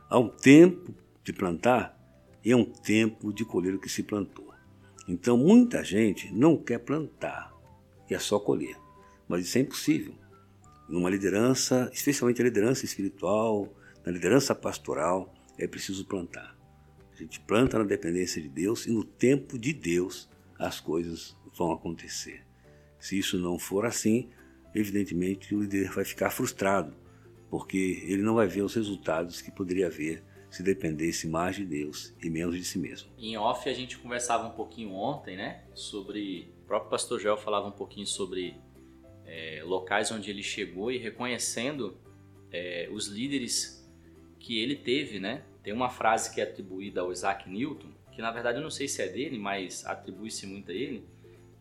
Há 0.08 0.18
um 0.18 0.28
tempo 0.28 0.94
de 1.24 1.32
plantar 1.32 1.98
e 2.44 2.52
há 2.52 2.56
um 2.56 2.64
tempo 2.64 3.32
de 3.32 3.44
colher 3.44 3.74
o 3.74 3.80
que 3.80 3.88
se 3.88 4.04
plantou. 4.04 4.54
Então 5.08 5.36
muita 5.36 5.84
gente 5.84 6.32
não 6.32 6.56
quer 6.56 6.78
plantar, 6.78 7.52
e 8.08 8.14
é 8.14 8.18
só 8.18 8.38
colher. 8.38 8.76
Mas 9.28 9.44
isso 9.44 9.58
é 9.58 9.62
impossível. 9.62 10.14
Numa 10.88 11.10
liderança, 11.10 11.90
especialmente 11.92 12.40
a 12.40 12.44
liderança 12.44 12.84
espiritual, 12.84 13.72
na 14.04 14.12
liderança 14.12 14.54
pastoral, 14.54 15.34
é 15.58 15.66
preciso 15.66 16.04
plantar. 16.06 16.56
A 17.12 17.16
gente 17.16 17.40
planta 17.40 17.78
na 17.78 17.84
dependência 17.84 18.40
de 18.40 18.48
Deus 18.48 18.86
e 18.86 18.92
no 18.92 19.02
tempo 19.02 19.58
de 19.58 19.72
Deus 19.72 20.28
as 20.58 20.80
coisas 20.80 21.36
vão 21.56 21.72
acontecer. 21.72 22.44
Se 22.98 23.18
isso 23.18 23.38
não 23.38 23.58
for 23.58 23.84
assim, 23.84 24.28
evidentemente 24.74 25.54
o 25.54 25.62
líder 25.62 25.90
vai 25.90 26.04
ficar 26.04 26.30
frustrado, 26.30 26.94
porque 27.50 28.04
ele 28.06 28.22
não 28.22 28.34
vai 28.34 28.46
ver 28.46 28.62
os 28.62 28.74
resultados 28.74 29.40
que 29.40 29.50
poderia 29.50 29.88
ver 29.88 30.22
se 30.50 30.62
dependesse 30.62 31.26
mais 31.26 31.56
de 31.56 31.64
Deus 31.64 32.14
e 32.22 32.30
menos 32.30 32.56
de 32.56 32.64
si 32.64 32.78
mesmo. 32.78 33.10
Em 33.18 33.36
off 33.36 33.68
a 33.68 33.74
gente 33.74 33.98
conversava 33.98 34.46
um 34.46 34.52
pouquinho 34.52 34.92
ontem, 34.92 35.36
né, 35.36 35.64
sobre 35.74 36.52
o 36.62 36.66
próprio 36.66 36.90
pastor 36.90 37.20
Joel 37.20 37.36
falava 37.36 37.66
um 37.66 37.72
pouquinho 37.72 38.06
sobre 38.06 38.56
é, 39.26 39.62
locais 39.64 40.10
onde 40.10 40.30
ele 40.30 40.42
chegou 40.42 40.90
e 40.90 40.98
reconhecendo 40.98 41.98
é, 42.52 42.88
os 42.90 43.08
líderes 43.08 43.86
que 44.38 44.60
ele 44.60 44.76
teve, 44.76 45.18
né, 45.18 45.42
tem 45.62 45.72
uma 45.72 45.90
frase 45.90 46.32
que 46.32 46.40
é 46.40 46.44
atribuída 46.44 47.00
ao 47.00 47.10
Isaac 47.10 47.48
Newton, 47.50 47.88
que 48.12 48.22
na 48.22 48.30
verdade 48.30 48.58
eu 48.58 48.62
não 48.62 48.70
sei 48.70 48.86
se 48.88 49.02
é 49.02 49.08
dele, 49.08 49.38
mas 49.38 49.84
atribui-se 49.84 50.46
muito 50.46 50.70
a 50.70 50.74
ele, 50.74 51.04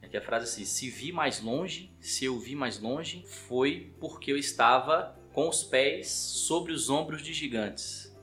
é 0.02 0.08
que 0.08 0.16
a 0.16 0.22
frase 0.22 0.46
é 0.46 0.48
assim, 0.48 0.66
se 0.66 0.90
vi 0.90 1.12
mais 1.12 1.42
longe, 1.42 1.92
se 2.00 2.26
eu 2.26 2.40
vi 2.40 2.56
mais 2.56 2.80
longe, 2.80 3.24
foi 3.26 3.92
porque 4.00 4.32
eu 4.32 4.38
estava 4.38 5.20
com 5.34 5.50
os 5.50 5.64
pés 5.64 6.08
sobre 6.08 6.72
os 6.72 6.90
ombros 6.90 7.22
de 7.22 7.34
gigantes. 7.34 8.16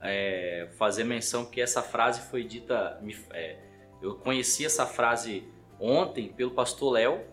É, 0.00 0.68
fazer 0.76 1.04
menção 1.04 1.46
que 1.46 1.60
essa 1.60 1.82
frase 1.82 2.28
foi 2.30 2.44
dita, 2.44 3.02
é, 3.30 3.58
eu 4.02 4.16
conheci 4.16 4.64
essa 4.64 4.84
frase 4.84 5.44
ontem 5.80 6.28
pelo 6.28 6.50
pastor 6.50 6.92
Léo, 6.92 7.24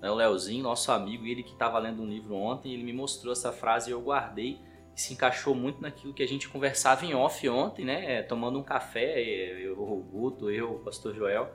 né, 0.00 0.10
o 0.10 0.14
Léozinho, 0.14 0.62
nosso 0.62 0.92
amigo, 0.92 1.26
ele 1.26 1.42
que 1.42 1.52
estava 1.52 1.78
lendo 1.78 2.02
um 2.02 2.06
livro 2.06 2.34
ontem, 2.34 2.72
ele 2.72 2.82
me 2.82 2.92
mostrou 2.92 3.32
essa 3.32 3.52
frase 3.52 3.90
e 3.90 3.92
eu 3.92 4.00
guardei 4.00 4.60
se 4.96 5.12
encaixou 5.12 5.54
muito 5.54 5.80
naquilo 5.80 6.14
que 6.14 6.22
a 6.22 6.26
gente 6.26 6.48
conversava 6.48 7.04
em 7.04 7.14
off 7.14 7.46
ontem, 7.50 7.84
né? 7.84 8.14
É, 8.14 8.22
tomando 8.22 8.58
um 8.58 8.62
café, 8.62 9.22
eu, 9.22 9.78
o 9.78 10.02
Guto, 10.02 10.50
eu, 10.50 10.76
o 10.76 10.78
pastor 10.78 11.14
Joel, 11.14 11.52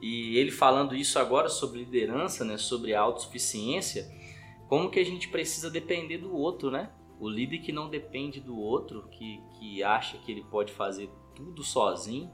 e 0.00 0.36
ele 0.36 0.50
falando 0.50 0.94
isso 0.94 1.18
agora 1.18 1.48
sobre 1.48 1.78
liderança, 1.78 2.44
né? 2.44 2.58
Sobre 2.58 2.94
autossuficiência, 2.94 4.06
como 4.68 4.90
que 4.90 5.00
a 5.00 5.04
gente 5.04 5.28
precisa 5.28 5.70
depender 5.70 6.18
do 6.18 6.36
outro, 6.36 6.70
né? 6.70 6.90
O 7.18 7.30
líder 7.30 7.60
que 7.60 7.72
não 7.72 7.88
depende 7.88 8.40
do 8.40 8.58
outro, 8.58 9.08
que, 9.10 9.40
que 9.58 9.82
acha 9.82 10.18
que 10.18 10.30
ele 10.30 10.44
pode 10.50 10.70
fazer 10.70 11.08
tudo 11.34 11.62
sozinho, 11.62 12.30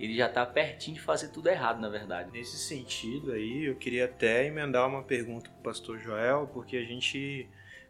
ele 0.00 0.16
já 0.16 0.26
está 0.26 0.46
pertinho 0.46 0.96
de 0.96 1.02
fazer 1.02 1.28
tudo 1.28 1.48
errado, 1.48 1.80
na 1.80 1.88
verdade. 1.88 2.30
Nesse 2.32 2.56
sentido 2.56 3.32
aí, 3.32 3.66
eu 3.66 3.76
queria 3.76 4.06
até 4.06 4.46
emendar 4.46 4.88
uma 4.88 5.02
pergunta 5.02 5.50
para 5.50 5.58
o 5.58 5.62
pastor 5.62 5.98
Joel, 5.98 6.48
porque 6.52 6.76
a 6.78 6.84
gente 6.84 7.46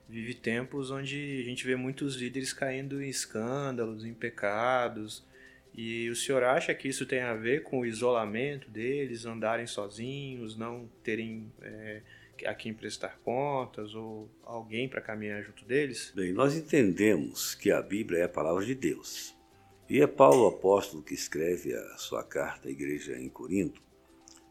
vive 0.08 0.34
tempos 0.34 0.90
onde 0.90 1.40
a 1.40 1.48
gente 1.48 1.64
vê 1.64 1.76
muitos 1.76 2.16
líderes 2.16 2.52
caindo 2.52 3.00
em 3.00 3.08
escândalos, 3.08 4.04
em 4.04 4.12
pecados. 4.12 5.24
E 5.72 6.10
o 6.10 6.16
senhor 6.16 6.42
acha 6.42 6.74
que 6.74 6.88
isso 6.88 7.06
tem 7.06 7.20
a 7.20 7.34
ver 7.34 7.62
com 7.62 7.80
o 7.80 7.86
isolamento 7.86 8.68
deles, 8.68 9.24
andarem 9.24 9.68
sozinhos, 9.68 10.56
não 10.56 10.90
terem 11.04 11.50
é, 11.62 12.02
a 12.44 12.54
quem 12.54 12.74
prestar 12.74 13.20
contas 13.24 13.94
ou 13.94 14.28
alguém 14.42 14.88
para 14.88 15.00
caminhar 15.00 15.42
junto 15.44 15.64
deles? 15.64 16.12
Bem, 16.14 16.32
nós 16.32 16.56
entendemos 16.56 17.54
que 17.54 17.70
a 17.70 17.80
Bíblia 17.80 18.20
é 18.20 18.24
a 18.24 18.28
palavra 18.28 18.64
de 18.64 18.74
Deus. 18.74 19.38
E 19.90 20.00
é 20.00 20.06
Paulo, 20.06 20.46
apóstolo, 20.46 21.02
que 21.02 21.14
escreve 21.14 21.74
a 21.74 21.96
sua 21.96 22.22
carta 22.22 22.68
à 22.68 22.70
igreja 22.70 23.18
em 23.18 23.28
Corinto, 23.28 23.82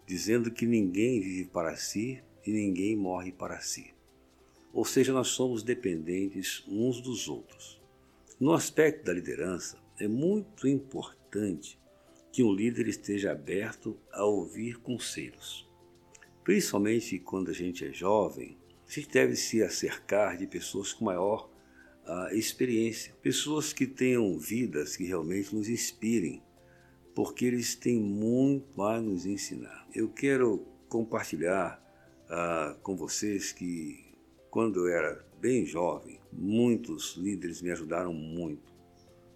dizendo 0.06 0.52
que 0.52 0.66
ninguém 0.66 1.22
vive 1.22 1.46
para 1.46 1.78
si 1.78 2.22
e 2.46 2.52
ninguém 2.52 2.98
morre 2.98 3.32
para 3.32 3.62
si. 3.62 3.94
Ou 4.74 4.84
seja, 4.84 5.14
nós 5.14 5.30
somos 5.30 5.64
dependentes 5.64 6.62
uns 6.68 7.00
dos 7.00 7.30
outros. 7.30 7.82
No 8.38 8.52
aspecto 8.52 9.06
da 9.06 9.14
liderança, 9.14 9.78
é 9.98 10.10
muito 10.10 10.68
importante 10.68 11.80
que 12.34 12.44
um 12.44 12.52
líder 12.52 12.90
esteja 12.90 13.32
aberto 13.32 13.98
a 14.12 14.26
ouvir 14.26 14.78
conselhos. 14.80 15.66
Principalmente 16.44 17.18
quando 17.18 17.50
a 17.50 17.54
gente 17.54 17.86
é 17.86 17.94
jovem, 17.94 18.58
a 18.86 18.92
gente 18.92 19.08
deve 19.08 19.38
se 19.38 19.64
acercar 19.64 20.36
de 20.36 20.46
pessoas 20.46 20.92
com 20.92 21.06
maior 21.06 21.49
uh, 22.10 22.34
experiência, 22.34 23.14
pessoas 23.22 23.72
que 23.72 23.86
tenham 23.86 24.38
vidas 24.38 24.98
que 24.98 25.04
realmente 25.04 25.56
nos 25.56 25.70
inspirem, 25.70 26.42
porque 27.14 27.46
eles 27.46 27.76
têm 27.76 28.00
muito 28.00 28.82
a 28.82 29.00
nos 29.00 29.26
ensinar. 29.26 29.88
Eu 29.94 30.10
quero 30.10 30.66
compartilhar 30.88 31.80
uh, 32.26 32.80
com 32.82 32.96
vocês 32.96 33.52
que 33.52 34.06
quando 34.50 34.88
eu 34.88 34.94
era 34.94 35.24
bem 35.40 35.66
jovem, 35.66 36.20
muitos 36.34 37.16
líderes 37.16 37.62
me 37.62 37.70
ajudaram 37.72 38.14
muito. 38.14 38.74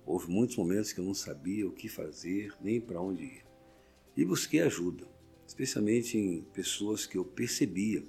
Houve 0.06 0.30
muitos 0.30 0.58
momentos 0.58 0.92
que 0.92 1.00
eu 1.00 1.06
não 1.06 1.14
sabia 1.14 1.68
o 1.68 1.72
que 1.72 1.88
fazer 1.88 2.54
nem 2.60 2.82
para 2.82 3.00
onde 3.00 3.24
ir. 3.24 3.46
E 4.18 4.26
busquei 4.26 4.62
ajuda. 4.62 5.08
especialmente 5.46 6.18
em 6.18 6.42
pessoas 6.54 7.06
que 7.06 7.18
eu 7.18 7.24
percebia 7.24 8.04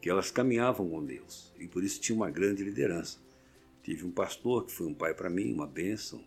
que 0.00 0.08
elas 0.08 0.30
caminhavam 0.30 0.88
com 0.88 1.04
Deus 1.04 1.52
e 1.58 1.66
por 1.66 1.82
isso 1.84 2.00
tinha 2.00 2.16
uma 2.16 2.30
grande 2.30 2.62
liderança. 2.62 3.18
Tive 3.88 4.04
um 4.04 4.10
pastor 4.10 4.66
que 4.66 4.70
foi 4.70 4.86
um 4.86 4.92
pai 4.92 5.14
para 5.14 5.30
mim, 5.30 5.50
uma 5.50 5.66
bênção, 5.66 6.22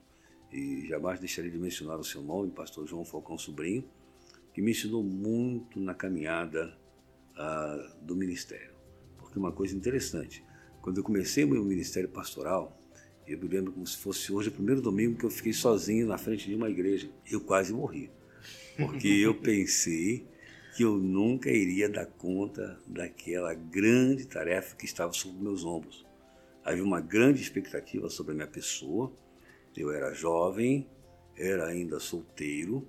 e 0.52 0.88
jamais 0.88 1.20
deixarei 1.20 1.52
de 1.52 1.60
mencionar 1.60 2.00
o 2.00 2.04
seu 2.04 2.24
nome, 2.24 2.50
pastor 2.50 2.88
João 2.88 3.06
Falcão 3.06 3.38
Sobrinho, 3.38 3.88
que 4.52 4.64
me 4.64 4.72
ensinou 4.72 5.04
muito 5.04 5.80
na 5.80 5.94
caminhada 5.94 6.76
uh, 7.36 8.04
do 8.04 8.16
ministério. 8.16 8.74
Porque 9.20 9.38
uma 9.38 9.52
coisa 9.52 9.76
interessante, 9.76 10.44
quando 10.82 10.98
eu 10.98 11.04
comecei 11.04 11.44
o 11.44 11.50
meu 11.50 11.64
ministério 11.64 12.10
pastoral, 12.10 12.82
eu 13.28 13.38
me 13.38 13.48
lembro 13.48 13.72
como 13.74 13.86
se 13.86 13.98
fosse 13.98 14.34
hoje 14.34 14.50
o 14.50 14.52
primeiro 14.52 14.82
domingo 14.82 15.20
que 15.20 15.26
eu 15.28 15.30
fiquei 15.30 15.54
sozinho 15.54 16.08
na 16.08 16.18
frente 16.18 16.48
de 16.48 16.56
uma 16.56 16.68
igreja. 16.68 17.12
Eu 17.30 17.42
quase 17.42 17.72
morri, 17.72 18.10
porque 18.76 19.08
eu 19.24 19.36
pensei 19.36 20.28
que 20.76 20.82
eu 20.82 20.98
nunca 20.98 21.52
iria 21.52 21.88
dar 21.88 22.08
conta 22.08 22.82
daquela 22.88 23.54
grande 23.54 24.26
tarefa 24.26 24.76
que 24.76 24.86
estava 24.86 25.14
sobre 25.14 25.44
meus 25.44 25.64
ombros. 25.64 26.10
Havia 26.64 26.84
uma 26.84 27.02
grande 27.02 27.42
expectativa 27.42 28.10
sobre 28.10 28.34
a 28.34 28.36
minha 28.36 28.48
pessoa. 28.48 29.12
Eu 29.76 29.92
era 29.92 30.14
jovem, 30.14 30.88
era 31.36 31.68
ainda 31.68 32.00
solteiro 32.00 32.88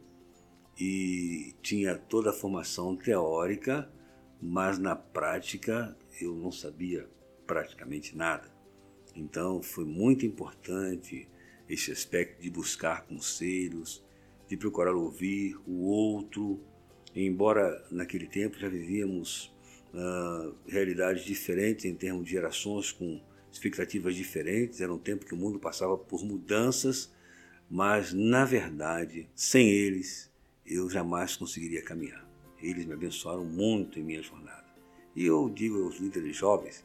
e 0.78 1.54
tinha 1.62 1.96
toda 1.96 2.30
a 2.30 2.32
formação 2.32 2.96
teórica, 2.96 3.90
mas 4.40 4.78
na 4.78 4.96
prática 4.96 5.96
eu 6.20 6.34
não 6.34 6.50
sabia 6.50 7.08
praticamente 7.46 8.16
nada. 8.16 8.50
Então 9.14 9.62
foi 9.62 9.84
muito 9.84 10.26
importante 10.26 11.28
esse 11.68 11.92
aspecto 11.92 12.42
de 12.42 12.50
buscar 12.50 13.06
conselhos, 13.06 14.04
de 14.48 14.56
procurar 14.56 14.94
ouvir 14.94 15.56
o 15.66 15.84
outro, 15.84 16.60
embora 17.14 17.86
naquele 17.90 18.26
tempo 18.26 18.58
já 18.58 18.68
vivíamos 18.68 19.54
uh, 19.94 20.54
realidades 20.66 21.24
diferentes 21.24 21.84
em 21.84 21.94
termos 21.94 22.24
de 22.24 22.32
gerações 22.32 22.92
com 22.92 23.20
expectativas 23.52 24.14
diferentes, 24.14 24.80
era 24.80 24.92
um 24.92 24.98
tempo 24.98 25.26
que 25.26 25.34
o 25.34 25.36
mundo 25.36 25.58
passava 25.58 25.96
por 25.96 26.24
mudanças, 26.24 27.12
mas 27.70 28.12
na 28.12 28.44
verdade, 28.44 29.28
sem 29.34 29.68
eles, 29.68 30.30
eu 30.66 30.88
jamais 30.88 31.36
conseguiria 31.36 31.82
caminhar. 31.82 32.26
Eles 32.60 32.86
me 32.86 32.94
abençoaram 32.94 33.44
muito 33.44 33.98
em 33.98 34.02
minha 34.02 34.22
jornada. 34.22 34.64
E 35.14 35.26
eu 35.26 35.48
digo 35.48 35.84
aos 35.84 35.98
líderes 35.98 36.36
jovens 36.36 36.84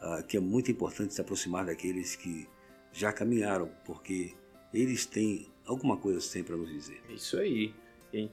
uh, 0.00 0.24
que 0.26 0.36
é 0.36 0.40
muito 0.40 0.70
importante 0.70 1.14
se 1.14 1.20
aproximar 1.20 1.66
daqueles 1.66 2.16
que 2.16 2.48
já 2.92 3.12
caminharam, 3.12 3.70
porque 3.84 4.34
eles 4.72 5.04
têm 5.04 5.50
alguma 5.66 5.96
coisa 5.96 6.20
sempre 6.20 6.52
para 6.52 6.56
nos 6.56 6.70
dizer. 6.70 7.02
Isso 7.10 7.36
aí. 7.38 7.74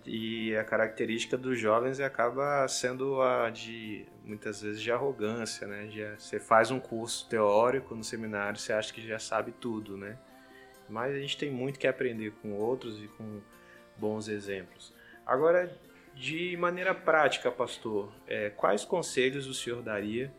E, 0.06 0.56
a 0.56 0.64
característica 0.64 1.38
dos 1.38 1.60
jovens 1.60 2.00
acaba 2.00 2.66
sendo 2.70 3.22
a 3.22 3.50
de, 3.50 4.06
muitas 4.24 4.62
vezes, 4.62 4.82
de 4.82 4.92
arrogância, 4.92 5.68
né? 5.68 5.86
De, 5.88 6.04
você 6.18 6.40
faz 6.40 6.72
um 6.72 6.80
curso 6.80 7.28
teórico 7.28 7.96
no 7.96 8.04
seminário, 8.04 8.60
você 8.60 8.74
acha 8.74 8.94
que 8.94 9.06
já 9.06 9.20
sabe 9.20 9.52
tudo, 9.52 9.98
né? 9.98 10.18
Mas 10.90 11.16
a 11.16 11.20
gente 11.20 11.38
tem 11.38 11.52
muito 11.52 11.80
que 11.80 11.88
aprender 11.88 12.32
com 12.42 12.54
outros 12.54 13.02
e 13.02 13.08
com 13.08 13.42
bons 13.98 14.28
exemplos. 14.28 14.94
Agora, 15.26 15.76
de 16.16 16.56
maneira 16.58 16.94
prática, 16.94 17.52
pastor, 17.52 18.14
é, 18.28 18.50
quais 18.50 18.86
conselhos 18.86 19.48
o 19.48 19.54
senhor 19.54 19.82
daria 19.82 20.34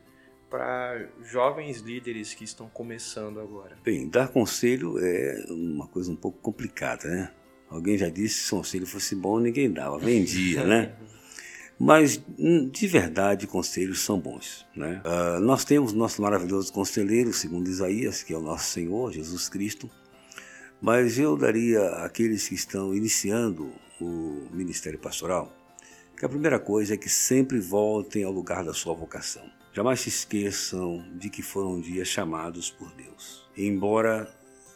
para 0.51 1.09
jovens 1.23 1.81
líderes 1.81 2.35
que 2.35 2.45
estão 2.45 2.69
começando 2.69 3.41
agora? 3.41 3.77
Bem, 3.83 4.09
dar 4.09 4.29
conselho 4.29 4.99
é 4.99 5.45
uma 5.49 5.89
coisa 5.89 6.13
um 6.13 6.17
pouco 6.17 6.39
complicada, 6.39 7.09
né? 7.09 7.33
Alguém 7.69 7.99
já 7.99 8.09
disse 8.09 8.41
que 8.41 8.47
se 8.47 8.55
o 8.55 8.59
conselho 8.59 8.87
fosse 8.87 9.17
bom, 9.17 9.41
ninguém 9.41 9.73
dava, 9.73 9.99
vendia, 9.99 10.65
né? 10.65 10.95
Mas, 11.79 12.21
hum, 12.39 12.69
de 12.69 12.87
verdade, 12.87 13.47
conselhos 13.47 14.01
são 14.01 14.19
bons. 14.19 14.65
Né? 14.75 15.03
Uh, 15.05 15.41
nós 15.41 15.65
temos 15.65 15.93
nosso 15.93 16.23
maravilhoso 16.23 16.73
conselheiro, 16.73 17.33
segundo 17.33 17.69
Isaías, 17.69 18.23
que 18.23 18.33
é 18.33 18.37
o 18.37 18.41
nosso 18.41 18.71
Senhor, 18.71 19.13
Jesus 19.13 19.49
Cristo. 19.49 19.91
Mas 20.81 21.19
eu 21.19 21.37
daria 21.37 21.83
àqueles 22.05 22.49
que 22.49 22.55
estão 22.55 22.95
iniciando 22.95 23.73
o 24.01 24.49
ministério 24.53 24.99
pastoral 24.99 25.53
que 26.17 26.25
a 26.25 26.29
primeira 26.29 26.59
coisa 26.59 26.95
é 26.95 26.97
que 26.97 27.09
sempre 27.09 27.59
voltem 27.59 28.25
ao 28.25 28.33
lugar 28.33 28.65
da 28.65 28.73
sua 28.73 28.95
vocação. 28.95 29.45
Jamais 29.73 30.01
se 30.01 30.09
esqueçam 30.09 31.05
de 31.15 31.29
que 31.29 31.43
foram 31.43 31.81
dias 31.81 32.07
chamados 32.07 32.71
por 32.71 32.93
Deus. 32.93 33.45
Embora 33.57 34.33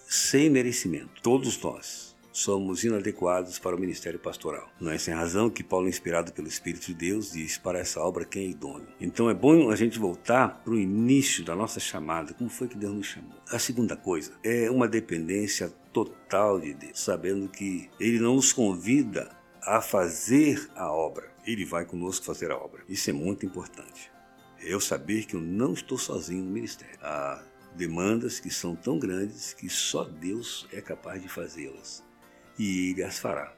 sem 0.09 0.51
merecimento, 0.51 1.23
todos 1.23 1.61
nós 1.63 2.08
somos 2.39 2.85
inadequados 2.85 3.59
para 3.59 3.75
o 3.75 3.81
ministério 3.81 4.19
pastoral. 4.19 4.71
Não 4.81 4.93
é 4.93 4.99
sem 4.99 5.13
razão 5.13 5.51
que 5.51 5.65
Paulo, 5.65 5.89
inspirado 5.89 6.33
pelo 6.33 6.47
Espírito 6.47 6.87
de 6.87 6.95
Deus, 6.95 7.33
diz 7.33 7.59
para 7.59 7.81
essa 7.81 8.01
obra 8.01 8.25
quem 8.25 8.45
é 8.45 8.51
idôneo. 8.51 8.87
Então 9.01 9.29
é 9.29 9.35
bom 9.35 9.71
a 9.71 9.77
gente 9.77 9.99
voltar 9.99 10.63
para 10.63 10.73
o 10.73 10.79
início 10.79 11.45
da 11.45 11.57
nossa 11.57 11.81
chamada, 11.81 12.33
como 12.33 12.49
foi 12.49 12.69
que 12.69 12.79
Deus 12.79 12.95
nos 12.95 13.07
chamou. 13.07 13.39
A 13.51 13.59
segunda 13.59 13.97
coisa 13.97 14.33
é 14.45 14.71
uma 14.71 14.87
dependência 14.87 15.69
total 15.93 16.61
de 16.61 16.75
Deus, 16.75 17.01
sabendo 17.01 17.49
que 17.49 17.91
Ele 17.99 18.21
não 18.21 18.37
nos 18.37 18.53
convida 18.53 19.31
a 19.61 19.81
fazer 19.81 20.71
a 20.77 20.93
obra, 20.93 21.33
Ele 21.45 21.65
vai 21.65 21.85
conosco 21.85 22.25
fazer 22.25 22.53
a 22.53 22.57
obra. 22.57 22.85
Isso 22.89 23.11
é 23.11 23.13
muito 23.13 23.45
importante. 23.45 24.13
Eu 24.61 24.81
saber 24.81 25.25
que 25.25 25.35
eu 25.35 25.41
não 25.41 25.73
estou 25.73 25.99
sozinho 25.99 26.45
no 26.45 26.51
ministério. 26.51 26.99
Há 27.03 27.43
demandas 27.75 28.39
que 28.39 28.51
são 28.51 28.77
tão 28.77 28.99
grandes 28.99 29.53
que 29.53 29.69
só 29.69 30.05
Deus 30.05 30.69
é 30.73 30.81
capaz 30.81 31.21
de 31.21 31.29
fazê-las 31.29 32.08
e 32.59 32.91
ele 32.91 33.03
as 33.03 33.19
fará, 33.19 33.55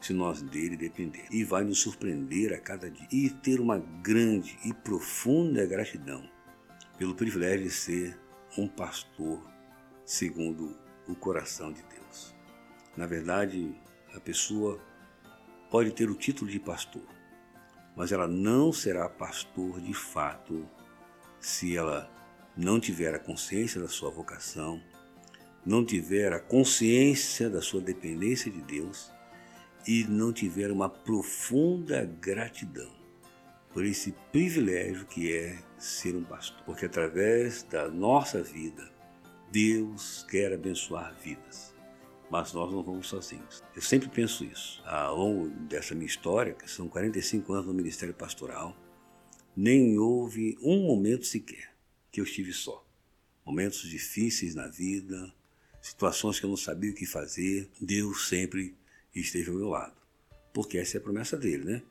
se 0.00 0.12
nós 0.12 0.42
dele 0.42 0.76
depender. 0.76 1.26
E 1.30 1.44
vai 1.44 1.64
nos 1.64 1.78
surpreender 1.78 2.52
a 2.52 2.58
cada 2.58 2.90
dia 2.90 3.08
e 3.10 3.30
ter 3.30 3.60
uma 3.60 3.78
grande 3.78 4.58
e 4.64 4.74
profunda 4.74 5.64
gratidão 5.64 6.28
pelo 6.98 7.14
privilégio 7.14 7.64
de 7.64 7.70
ser 7.70 8.20
um 8.58 8.68
pastor 8.68 9.42
segundo 10.04 10.76
o 11.08 11.14
coração 11.14 11.72
de 11.72 11.82
Deus. 11.84 12.34
Na 12.96 13.06
verdade, 13.06 13.74
a 14.14 14.20
pessoa 14.20 14.78
pode 15.70 15.90
ter 15.92 16.10
o 16.10 16.14
título 16.14 16.50
de 16.50 16.60
pastor, 16.60 17.06
mas 17.96 18.12
ela 18.12 18.28
não 18.28 18.72
será 18.72 19.08
pastor 19.08 19.80
de 19.80 19.94
fato 19.94 20.68
se 21.40 21.76
ela 21.76 22.10
não 22.56 22.78
tiver 22.78 23.14
a 23.14 23.18
consciência 23.18 23.80
da 23.80 23.88
sua 23.88 24.10
vocação, 24.10 24.82
não 25.64 25.84
tiver 25.84 26.32
a 26.32 26.40
consciência 26.40 27.48
da 27.48 27.62
sua 27.62 27.80
dependência 27.80 28.50
de 28.50 28.60
Deus 28.62 29.10
e 29.86 30.04
não 30.04 30.32
tiver 30.32 30.70
uma 30.70 30.88
profunda 30.88 32.04
gratidão 32.20 32.90
por 33.72 33.84
esse 33.84 34.12
privilégio 34.30 35.06
que 35.06 35.32
é 35.32 35.58
ser 35.78 36.14
um 36.14 36.24
pastor. 36.24 36.62
Porque 36.64 36.86
através 36.86 37.62
da 37.64 37.88
nossa 37.88 38.42
vida, 38.42 38.90
Deus 39.50 40.24
quer 40.28 40.52
abençoar 40.52 41.14
vidas, 41.22 41.74
mas 42.30 42.52
nós 42.52 42.72
não 42.72 42.82
vamos 42.82 43.08
sozinhos. 43.08 43.62
Eu 43.74 43.82
sempre 43.82 44.08
penso 44.08 44.44
isso. 44.44 44.82
Ao 44.84 45.16
longo 45.16 45.48
dessa 45.66 45.94
minha 45.94 46.06
história, 46.06 46.54
que 46.54 46.70
são 46.70 46.88
45 46.88 47.52
anos 47.52 47.66
no 47.66 47.74
ministério 47.74 48.14
pastoral, 48.14 48.76
nem 49.56 49.98
houve 49.98 50.56
um 50.62 50.86
momento 50.86 51.26
sequer 51.26 51.74
que 52.10 52.20
eu 52.20 52.24
estive 52.24 52.52
só. 52.52 52.86
Momentos 53.44 53.82
difíceis 53.82 54.54
na 54.54 54.68
vida, 54.68 55.32
situações 55.82 56.38
que 56.38 56.46
eu 56.46 56.50
não 56.50 56.56
sabia 56.56 56.92
o 56.92 56.94
que 56.94 57.04
fazer, 57.04 57.68
Deus 57.80 58.28
sempre 58.28 58.74
esteve 59.14 59.50
ao 59.50 59.56
meu 59.56 59.68
lado. 59.68 59.96
Porque 60.54 60.78
essa 60.78 60.96
é 60.96 60.98
a 60.98 61.02
promessa 61.02 61.36
dele, 61.36 61.64
né? 61.64 61.82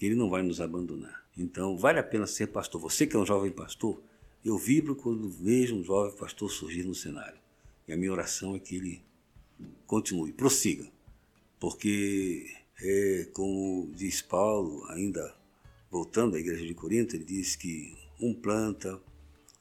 Ele 0.00 0.14
não 0.14 0.30
vai 0.30 0.42
nos 0.42 0.60
abandonar. 0.60 1.24
Então, 1.36 1.76
vale 1.76 1.98
a 1.98 2.02
pena 2.02 2.26
ser 2.26 2.48
pastor. 2.48 2.80
Você 2.80 3.06
que 3.06 3.14
é 3.14 3.18
um 3.18 3.26
jovem 3.26 3.52
pastor, 3.52 4.00
eu 4.44 4.56
vibro 4.56 4.96
quando 4.96 5.28
vejo 5.28 5.76
um 5.76 5.84
jovem 5.84 6.16
pastor 6.16 6.50
surgir 6.50 6.84
no 6.84 6.94
cenário. 6.94 7.38
E 7.86 7.92
a 7.92 7.96
minha 7.96 8.12
oração 8.12 8.56
é 8.56 8.58
que 8.58 8.76
ele 8.76 9.02
continue, 9.86 10.32
prossiga. 10.32 10.86
Porque, 11.60 12.50
é, 12.80 13.28
como 13.32 13.90
diz 13.94 14.22
Paulo, 14.22 14.84
ainda 14.90 15.34
voltando 15.90 16.36
à 16.36 16.40
igreja 16.40 16.64
de 16.64 16.74
Corinto, 16.74 17.14
ele 17.14 17.24
diz 17.24 17.56
que 17.56 17.96
um 18.20 18.32
planta, 18.32 19.00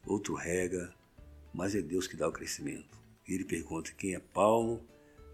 outro 0.06 0.36
rega, 0.36 0.94
mas 1.54 1.76
é 1.76 1.82
Deus 1.82 2.08
que 2.08 2.16
dá 2.16 2.28
o 2.28 2.32
crescimento. 2.32 3.03
Ele 3.28 3.46
pergunta 3.46 3.92
quem 3.94 4.16
é 4.16 4.20
Paulo, 4.20 4.86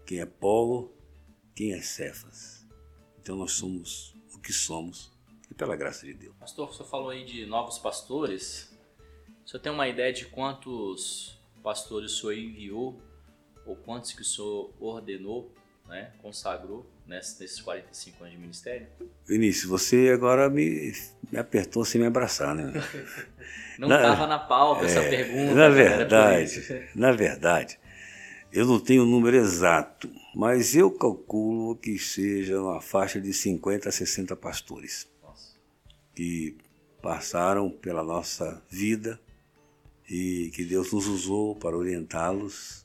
quem 0.06 0.20
é 0.20 0.26
Paulo, 0.26 0.92
quem 1.54 1.72
é 1.72 1.80
Cefas. 1.80 2.66
Então 3.20 3.36
nós 3.36 3.52
somos 3.52 4.14
o 4.34 4.38
que 4.38 4.52
somos 4.52 5.12
e 5.50 5.54
pela 5.54 5.76
graça 5.76 6.06
de 6.06 6.14
Deus. 6.14 6.34
Pastor, 6.38 6.68
o 6.68 6.72
senhor 6.72 6.88
falou 6.88 7.10
aí 7.10 7.24
de 7.24 7.44
novos 7.46 7.78
pastores. 7.78 8.72
O 9.44 9.48
senhor 9.48 9.60
tem 9.60 9.72
uma 9.72 9.88
ideia 9.88 10.12
de 10.12 10.26
quantos 10.26 11.38
pastores 11.62 12.12
o 12.12 12.20
senhor 12.20 12.32
enviou 12.32 13.00
ou 13.66 13.76
quantos 13.76 14.12
que 14.12 14.22
o 14.22 14.24
senhor 14.24 14.72
ordenou, 14.80 15.52
né, 15.86 16.12
consagrou 16.22 16.88
nesses 17.06 17.60
45 17.60 18.22
anos 18.22 18.34
de 18.34 18.40
ministério? 18.40 18.86
Vinícius, 19.26 19.68
você 19.68 20.10
agora 20.14 20.48
me, 20.48 20.92
me 21.30 21.38
apertou 21.38 21.84
sem 21.84 22.00
me 22.00 22.06
abraçar, 22.06 22.54
né? 22.54 22.72
Não 23.76 23.88
estava 23.88 24.26
na, 24.26 24.26
na, 24.26 24.38
pauta 24.38 24.84
é, 24.84 24.86
essa 24.86 25.00
pergunta. 25.00 25.54
Na 25.54 25.68
verdade, 25.68 26.88
na 26.94 27.12
verdade, 27.12 27.79
eu 28.52 28.66
não 28.66 28.80
tenho 28.80 29.02
o 29.02 29.06
número 29.06 29.36
exato, 29.36 30.10
mas 30.34 30.74
eu 30.74 30.90
calculo 30.90 31.76
que 31.76 31.98
seja 31.98 32.60
uma 32.60 32.80
faixa 32.80 33.20
de 33.20 33.32
50 33.32 33.88
a 33.88 33.92
60 33.92 34.36
pastores. 34.36 35.08
que 36.14 36.56
passaram 37.00 37.70
pela 37.70 38.02
nossa 38.02 38.62
vida 38.68 39.18
e 40.08 40.50
que 40.54 40.64
Deus 40.64 40.92
nos 40.92 41.06
usou 41.06 41.56
para 41.56 41.76
orientá-los 41.76 42.84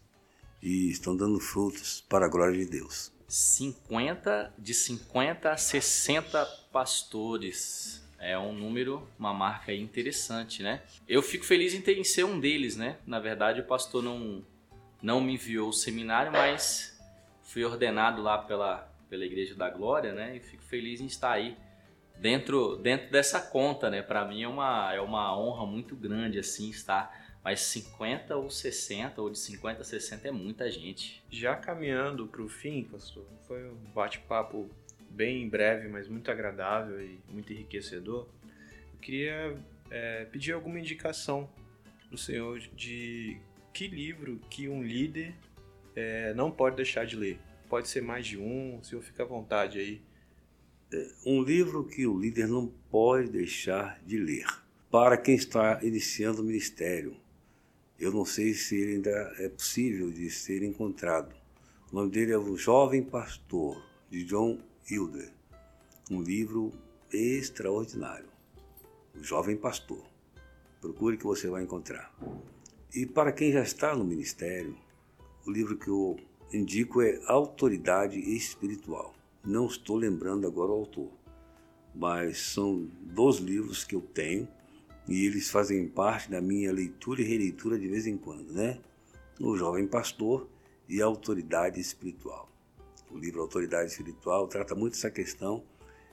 e 0.62 0.89
estão 0.89 1.17
dando 1.17 1.39
frutos 1.39 2.01
para 2.08 2.25
a 2.25 2.30
glória 2.30 2.58
de 2.58 2.65
Deus. 2.65 3.12
50, 3.28 4.54
de 4.58 4.73
50 4.73 5.51
a 5.51 5.58
60 5.58 6.45
pastores. 6.71 8.04
É 8.17 8.38
um 8.38 8.54
número, 8.54 9.06
uma 9.19 9.34
marca 9.34 9.73
interessante, 9.73 10.63
né? 10.63 10.82
Eu 11.08 11.21
fico 11.21 11.43
feliz 11.43 11.73
em 11.73 11.82
ter 11.82 11.97
em 11.97 12.04
ser 12.04 12.23
um 12.23 12.39
deles, 12.39 12.78
né? 12.78 12.97
Na 13.06 13.19
verdade, 13.19 13.60
o 13.60 13.65
pastor 13.65 14.01
não, 14.01 14.43
não 15.06 15.22
me 15.22 15.36
enviou 15.36 15.70
o 15.70 15.74
seminário, 15.74 16.32
mas 16.32 17.00
fui 17.44 17.63
ordenado 17.63 18.24
lá 18.24 18.39
pela, 18.39 18.91
pela 19.08 19.24
Igreja 19.24 19.54
da 19.54 19.70
Glória, 19.70 20.12
né? 20.12 20.36
E 20.36 20.39
fico 20.39 20.63
feliz 20.63 21.00
em 21.00 21.06
estar 21.06 21.32
aí 21.32 21.56
dentro, 22.18 22.76
dentro 22.78 23.12
dessa 23.12 23.39
conta, 23.39 23.88
né? 23.91 24.02
Para 24.02 24.26
mim 24.26 24.41
é 24.41 24.48
uma, 24.48 24.91
é 24.91 25.00
uma 25.00 25.38
honra 25.38 25.63
muito 25.63 25.96
grande, 25.96 26.39
assim, 26.39 26.72
estar 26.72 27.24
mas 27.44 27.62
50 27.62 28.36
ou 28.36 28.50
60, 28.50 29.22
ou 29.22 29.30
de 29.30 29.38
50 29.38 29.82
a 29.82 29.84
60 29.84 30.28
é 30.28 30.32
muita 30.32 30.72
gente. 30.72 31.24
Já 31.30 31.56
caminhando 31.56 32.26
para 32.26 32.41
o 32.41 32.50
fim, 32.50 32.84
pastor, 32.86 33.24
foi 33.48 33.70
um 33.70 33.76
bate-papo 33.94 34.68
bem 35.12 35.48
breve, 35.48 35.88
mas 35.88 36.08
muito 36.08 36.32
agradável 36.32 37.00
e 37.00 37.20
muito 37.30 37.54
enriquecedor. 37.54 38.28
Eu 38.91 39.00
queria 39.00 39.58
é, 39.91 40.26
pedir 40.26 40.54
alguma 40.54 40.80
indicação 40.80 41.48
do 42.10 42.18
senhor 42.18 42.58
de 42.58 43.39
que 43.75 43.89
livro 43.89 44.39
que 44.49 44.69
um 44.69 44.81
líder 44.81 45.35
é, 45.97 46.33
não 46.33 46.49
pode 46.49 46.77
deixar 46.77 47.05
de 47.05 47.17
ler. 47.17 47.38
Pode 47.67 47.89
ser 47.89 48.01
mais 48.01 48.25
de 48.25 48.38
um, 48.38 48.79
o 48.79 48.83
senhor 48.85 49.01
fica 49.01 49.23
à 49.23 49.25
vontade 49.25 49.77
aí. 49.77 50.01
É, 50.93 51.11
um 51.25 51.43
livro 51.43 51.83
que 51.83 52.07
o 52.07 52.17
líder 52.17 52.47
não 52.47 52.67
pode 52.89 53.29
deixar 53.29 54.01
de 54.05 54.17
ler. 54.17 54.45
Para 54.89 55.17
quem 55.17 55.35
está 55.35 55.83
iniciando 55.83 56.41
o 56.41 56.45
ministério, 56.45 57.17
eu 57.99 58.13
não 58.13 58.23
sei 58.23 58.53
se 58.53 58.77
ele 58.77 58.93
ainda 58.93 59.35
é 59.39 59.49
possível 59.49 60.09
de 60.09 60.29
ser 60.29 60.63
encontrado. 60.63 61.35
O 61.91 61.95
nome 61.95 62.11
dele 62.11 62.31
é 62.31 62.38
O 62.38 62.55
Jovem 62.55 63.03
Pastor, 63.03 63.85
de 64.09 64.23
John 64.23 64.57
Hilder. 64.89 65.33
Um 66.09 66.21
livro 66.21 66.71
extraordinário. 67.11 68.29
O 69.13 69.21
Jovem 69.21 69.57
Pastor. 69.57 70.05
Procure 70.79 71.17
que 71.17 71.25
você 71.25 71.49
vai 71.49 71.63
encontrar. 71.63 72.15
E 72.95 73.05
para 73.05 73.34
quem 73.34 73.51
já 73.51 73.62
está 73.62 73.93
no 73.93 74.05
ministério, 74.05 74.73
o 75.45 75.51
livro 75.51 75.77
que 75.77 75.89
eu 75.89 76.17
indico 76.53 77.01
é 77.01 77.19
Autoridade 77.25 78.17
Espiritual. 78.17 79.13
Não 79.43 79.67
estou 79.67 79.97
lembrando 79.97 80.47
agora 80.47 80.71
o 80.71 80.75
autor, 80.75 81.12
mas 81.93 82.38
são 82.38 82.89
dois 83.01 83.36
livros 83.36 83.84
que 83.84 83.95
eu 83.95 84.01
tenho 84.01 84.47
e 85.10 85.25
eles 85.25 85.49
fazem 85.49 85.86
parte 85.89 86.31
da 86.31 86.39
minha 86.39 86.71
leitura 86.71 87.21
e 87.21 87.25
releitura 87.25 87.77
de 87.77 87.86
vez 87.86 88.08
em 88.08 88.15
quando, 88.15 88.53
né? 88.53 88.79
O 89.41 89.58
Jovem 89.58 89.86
Pastor 89.86 90.47
e 90.88 91.01
a 91.01 91.05
Autoridade 91.05 91.81
Espiritual. 91.81 92.49
O 93.12 93.17
livro 93.17 93.41
Autoridade 93.41 93.91
Espiritual 93.91 94.47
trata 94.47 94.73
muito 94.73 94.93
essa 94.93 95.12
questão 95.12 95.65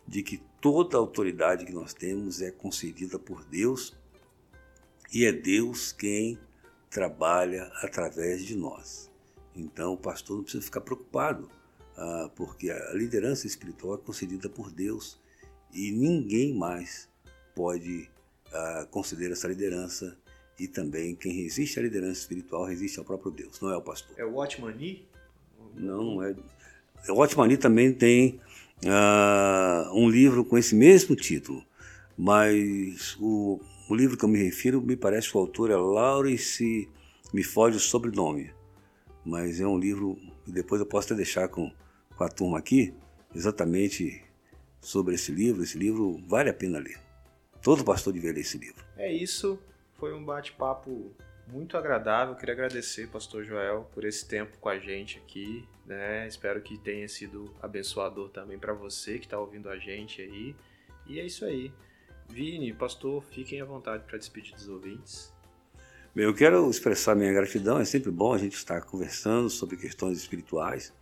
de 0.04 0.20
que 0.20 0.42
toda 0.60 0.98
autoridade 0.98 1.64
que 1.64 1.72
nós 1.72 1.94
temos 1.94 2.42
é 2.42 2.50
concedida 2.50 3.20
por 3.20 3.44
Deus 3.44 3.96
e 5.14 5.24
é 5.24 5.30
Deus 5.30 5.92
quem 5.92 6.36
trabalha 6.92 7.64
através 7.82 8.44
de 8.44 8.54
nós. 8.56 9.10
Então 9.56 9.94
o 9.94 9.96
pastor 9.96 10.36
não 10.36 10.42
precisa 10.44 10.64
ficar 10.64 10.82
preocupado, 10.82 11.50
ah, 11.96 12.30
porque 12.36 12.70
a 12.70 12.92
liderança 12.92 13.46
espiritual 13.46 13.94
é 13.94 13.98
concedida 13.98 14.48
por 14.48 14.70
Deus 14.70 15.20
e 15.72 15.90
ninguém 15.90 16.54
mais 16.54 17.08
pode 17.54 18.10
uh, 18.48 18.86
considera 18.90 19.32
essa 19.32 19.48
liderança 19.48 20.16
e 20.58 20.68
também 20.68 21.14
quem 21.14 21.32
resiste 21.32 21.78
à 21.78 21.82
liderança 21.82 22.20
espiritual 22.20 22.64
resiste 22.64 22.98
ao 22.98 23.04
próprio 23.04 23.30
Deus, 23.30 23.60
não 23.60 23.70
é 23.70 23.76
o 23.76 23.82
pastor. 23.82 24.14
É 24.18 24.24
o 24.24 24.42
Nee? 24.76 25.06
Não, 25.74 26.16
não 26.16 26.22
é. 26.22 26.34
O 27.08 27.46
Nee 27.46 27.56
também 27.56 27.92
tem 27.92 28.40
uh, 28.84 29.94
um 29.94 30.08
livro 30.08 30.44
com 30.44 30.56
esse 30.56 30.74
mesmo 30.74 31.16
título, 31.16 31.64
mas 32.16 33.16
o, 33.18 33.60
o 33.88 33.94
livro 33.94 34.16
que 34.16 34.24
eu 34.24 34.28
me 34.28 34.42
refiro 34.42 34.80
me 34.80 34.96
parece 34.96 35.30
que 35.30 35.36
o 35.36 35.40
autor 35.40 35.70
é 35.70 35.76
Laurence, 35.76 36.88
me 37.32 37.42
foge 37.42 37.76
o 37.76 37.80
sobrenome, 37.80 38.52
mas 39.24 39.60
é 39.60 39.66
um 39.66 39.78
livro 39.78 40.18
que 40.44 40.52
depois 40.52 40.80
eu 40.80 40.86
posso 40.86 41.08
até 41.08 41.16
deixar 41.16 41.48
com, 41.48 41.70
com 42.16 42.24
a 42.24 42.28
turma 42.28 42.58
aqui, 42.58 42.94
exatamente 43.34 44.22
sobre 44.80 45.14
esse 45.14 45.32
livro. 45.32 45.62
Esse 45.62 45.78
livro 45.78 46.20
vale 46.26 46.50
a 46.50 46.54
pena 46.54 46.78
ler. 46.78 47.00
Todo 47.62 47.84
pastor 47.84 48.12
deveria 48.12 48.34
ler 48.34 48.40
esse 48.40 48.58
livro. 48.58 48.84
É 48.96 49.10
isso. 49.10 49.58
Foi 49.94 50.12
um 50.12 50.24
bate-papo 50.24 51.14
muito 51.46 51.76
agradável. 51.76 52.34
Queria 52.34 52.54
agradecer, 52.54 53.08
Pastor 53.08 53.44
Joel, 53.44 53.88
por 53.92 54.04
esse 54.04 54.26
tempo 54.26 54.58
com 54.58 54.68
a 54.68 54.78
gente 54.78 55.18
aqui. 55.18 55.64
Né? 55.86 56.26
Espero 56.26 56.60
que 56.60 56.76
tenha 56.76 57.08
sido 57.08 57.54
abençoador 57.62 58.30
também 58.30 58.58
para 58.58 58.72
você 58.72 59.18
que 59.18 59.26
está 59.26 59.38
ouvindo 59.38 59.68
a 59.68 59.78
gente 59.78 60.20
aí. 60.20 60.56
E 61.06 61.20
é 61.20 61.24
isso 61.24 61.44
aí. 61.44 61.72
Vini, 62.32 62.72
pastor, 62.72 63.22
fiquem 63.30 63.60
à 63.60 63.64
vontade 63.66 64.04
para 64.06 64.16
despedir 64.16 64.54
dos 64.54 64.66
ouvintes. 64.66 65.30
Bem, 66.14 66.24
eu 66.24 66.34
quero 66.34 66.68
expressar 66.70 67.14
minha 67.14 67.30
gratidão. 67.30 67.78
É 67.78 67.84
sempre 67.84 68.10
bom 68.10 68.32
a 68.32 68.38
gente 68.38 68.54
estar 68.54 68.80
conversando 68.80 69.50
sobre 69.50 69.76
questões 69.76 70.16
espirituais, 70.16 70.94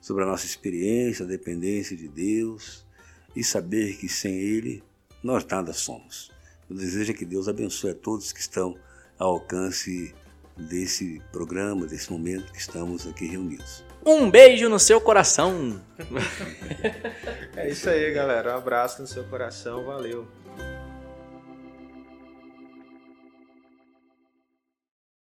sobre 0.00 0.22
a 0.22 0.26
nossa 0.26 0.46
experiência, 0.46 1.24
a 1.24 1.28
dependência 1.28 1.96
de 1.96 2.06
Deus 2.06 2.86
e 3.34 3.42
saber 3.42 3.96
que 3.96 4.08
sem 4.08 4.38
Ele 4.38 4.80
nós 5.20 5.44
nada 5.44 5.72
somos. 5.72 6.30
Eu 6.70 6.76
desejo 6.76 7.12
que 7.12 7.24
Deus 7.24 7.48
abençoe 7.48 7.90
a 7.90 7.94
todos 7.94 8.30
que 8.30 8.40
estão 8.40 8.78
ao 9.18 9.32
alcance 9.32 10.14
desse 10.56 11.20
programa, 11.32 11.86
desse 11.86 12.12
momento 12.12 12.52
que 12.52 12.58
estamos 12.60 13.04
aqui 13.04 13.26
reunidos. 13.26 13.84
Um 14.06 14.30
beijo 14.30 14.68
no 14.68 14.78
seu 14.78 15.00
coração. 15.00 15.80
é 17.56 17.68
isso 17.68 17.90
aí, 17.90 18.12
galera. 18.12 18.54
Um 18.54 18.58
abraço 18.58 19.02
no 19.02 19.08
seu 19.08 19.24
coração. 19.24 19.84
Valeu. 19.84 20.26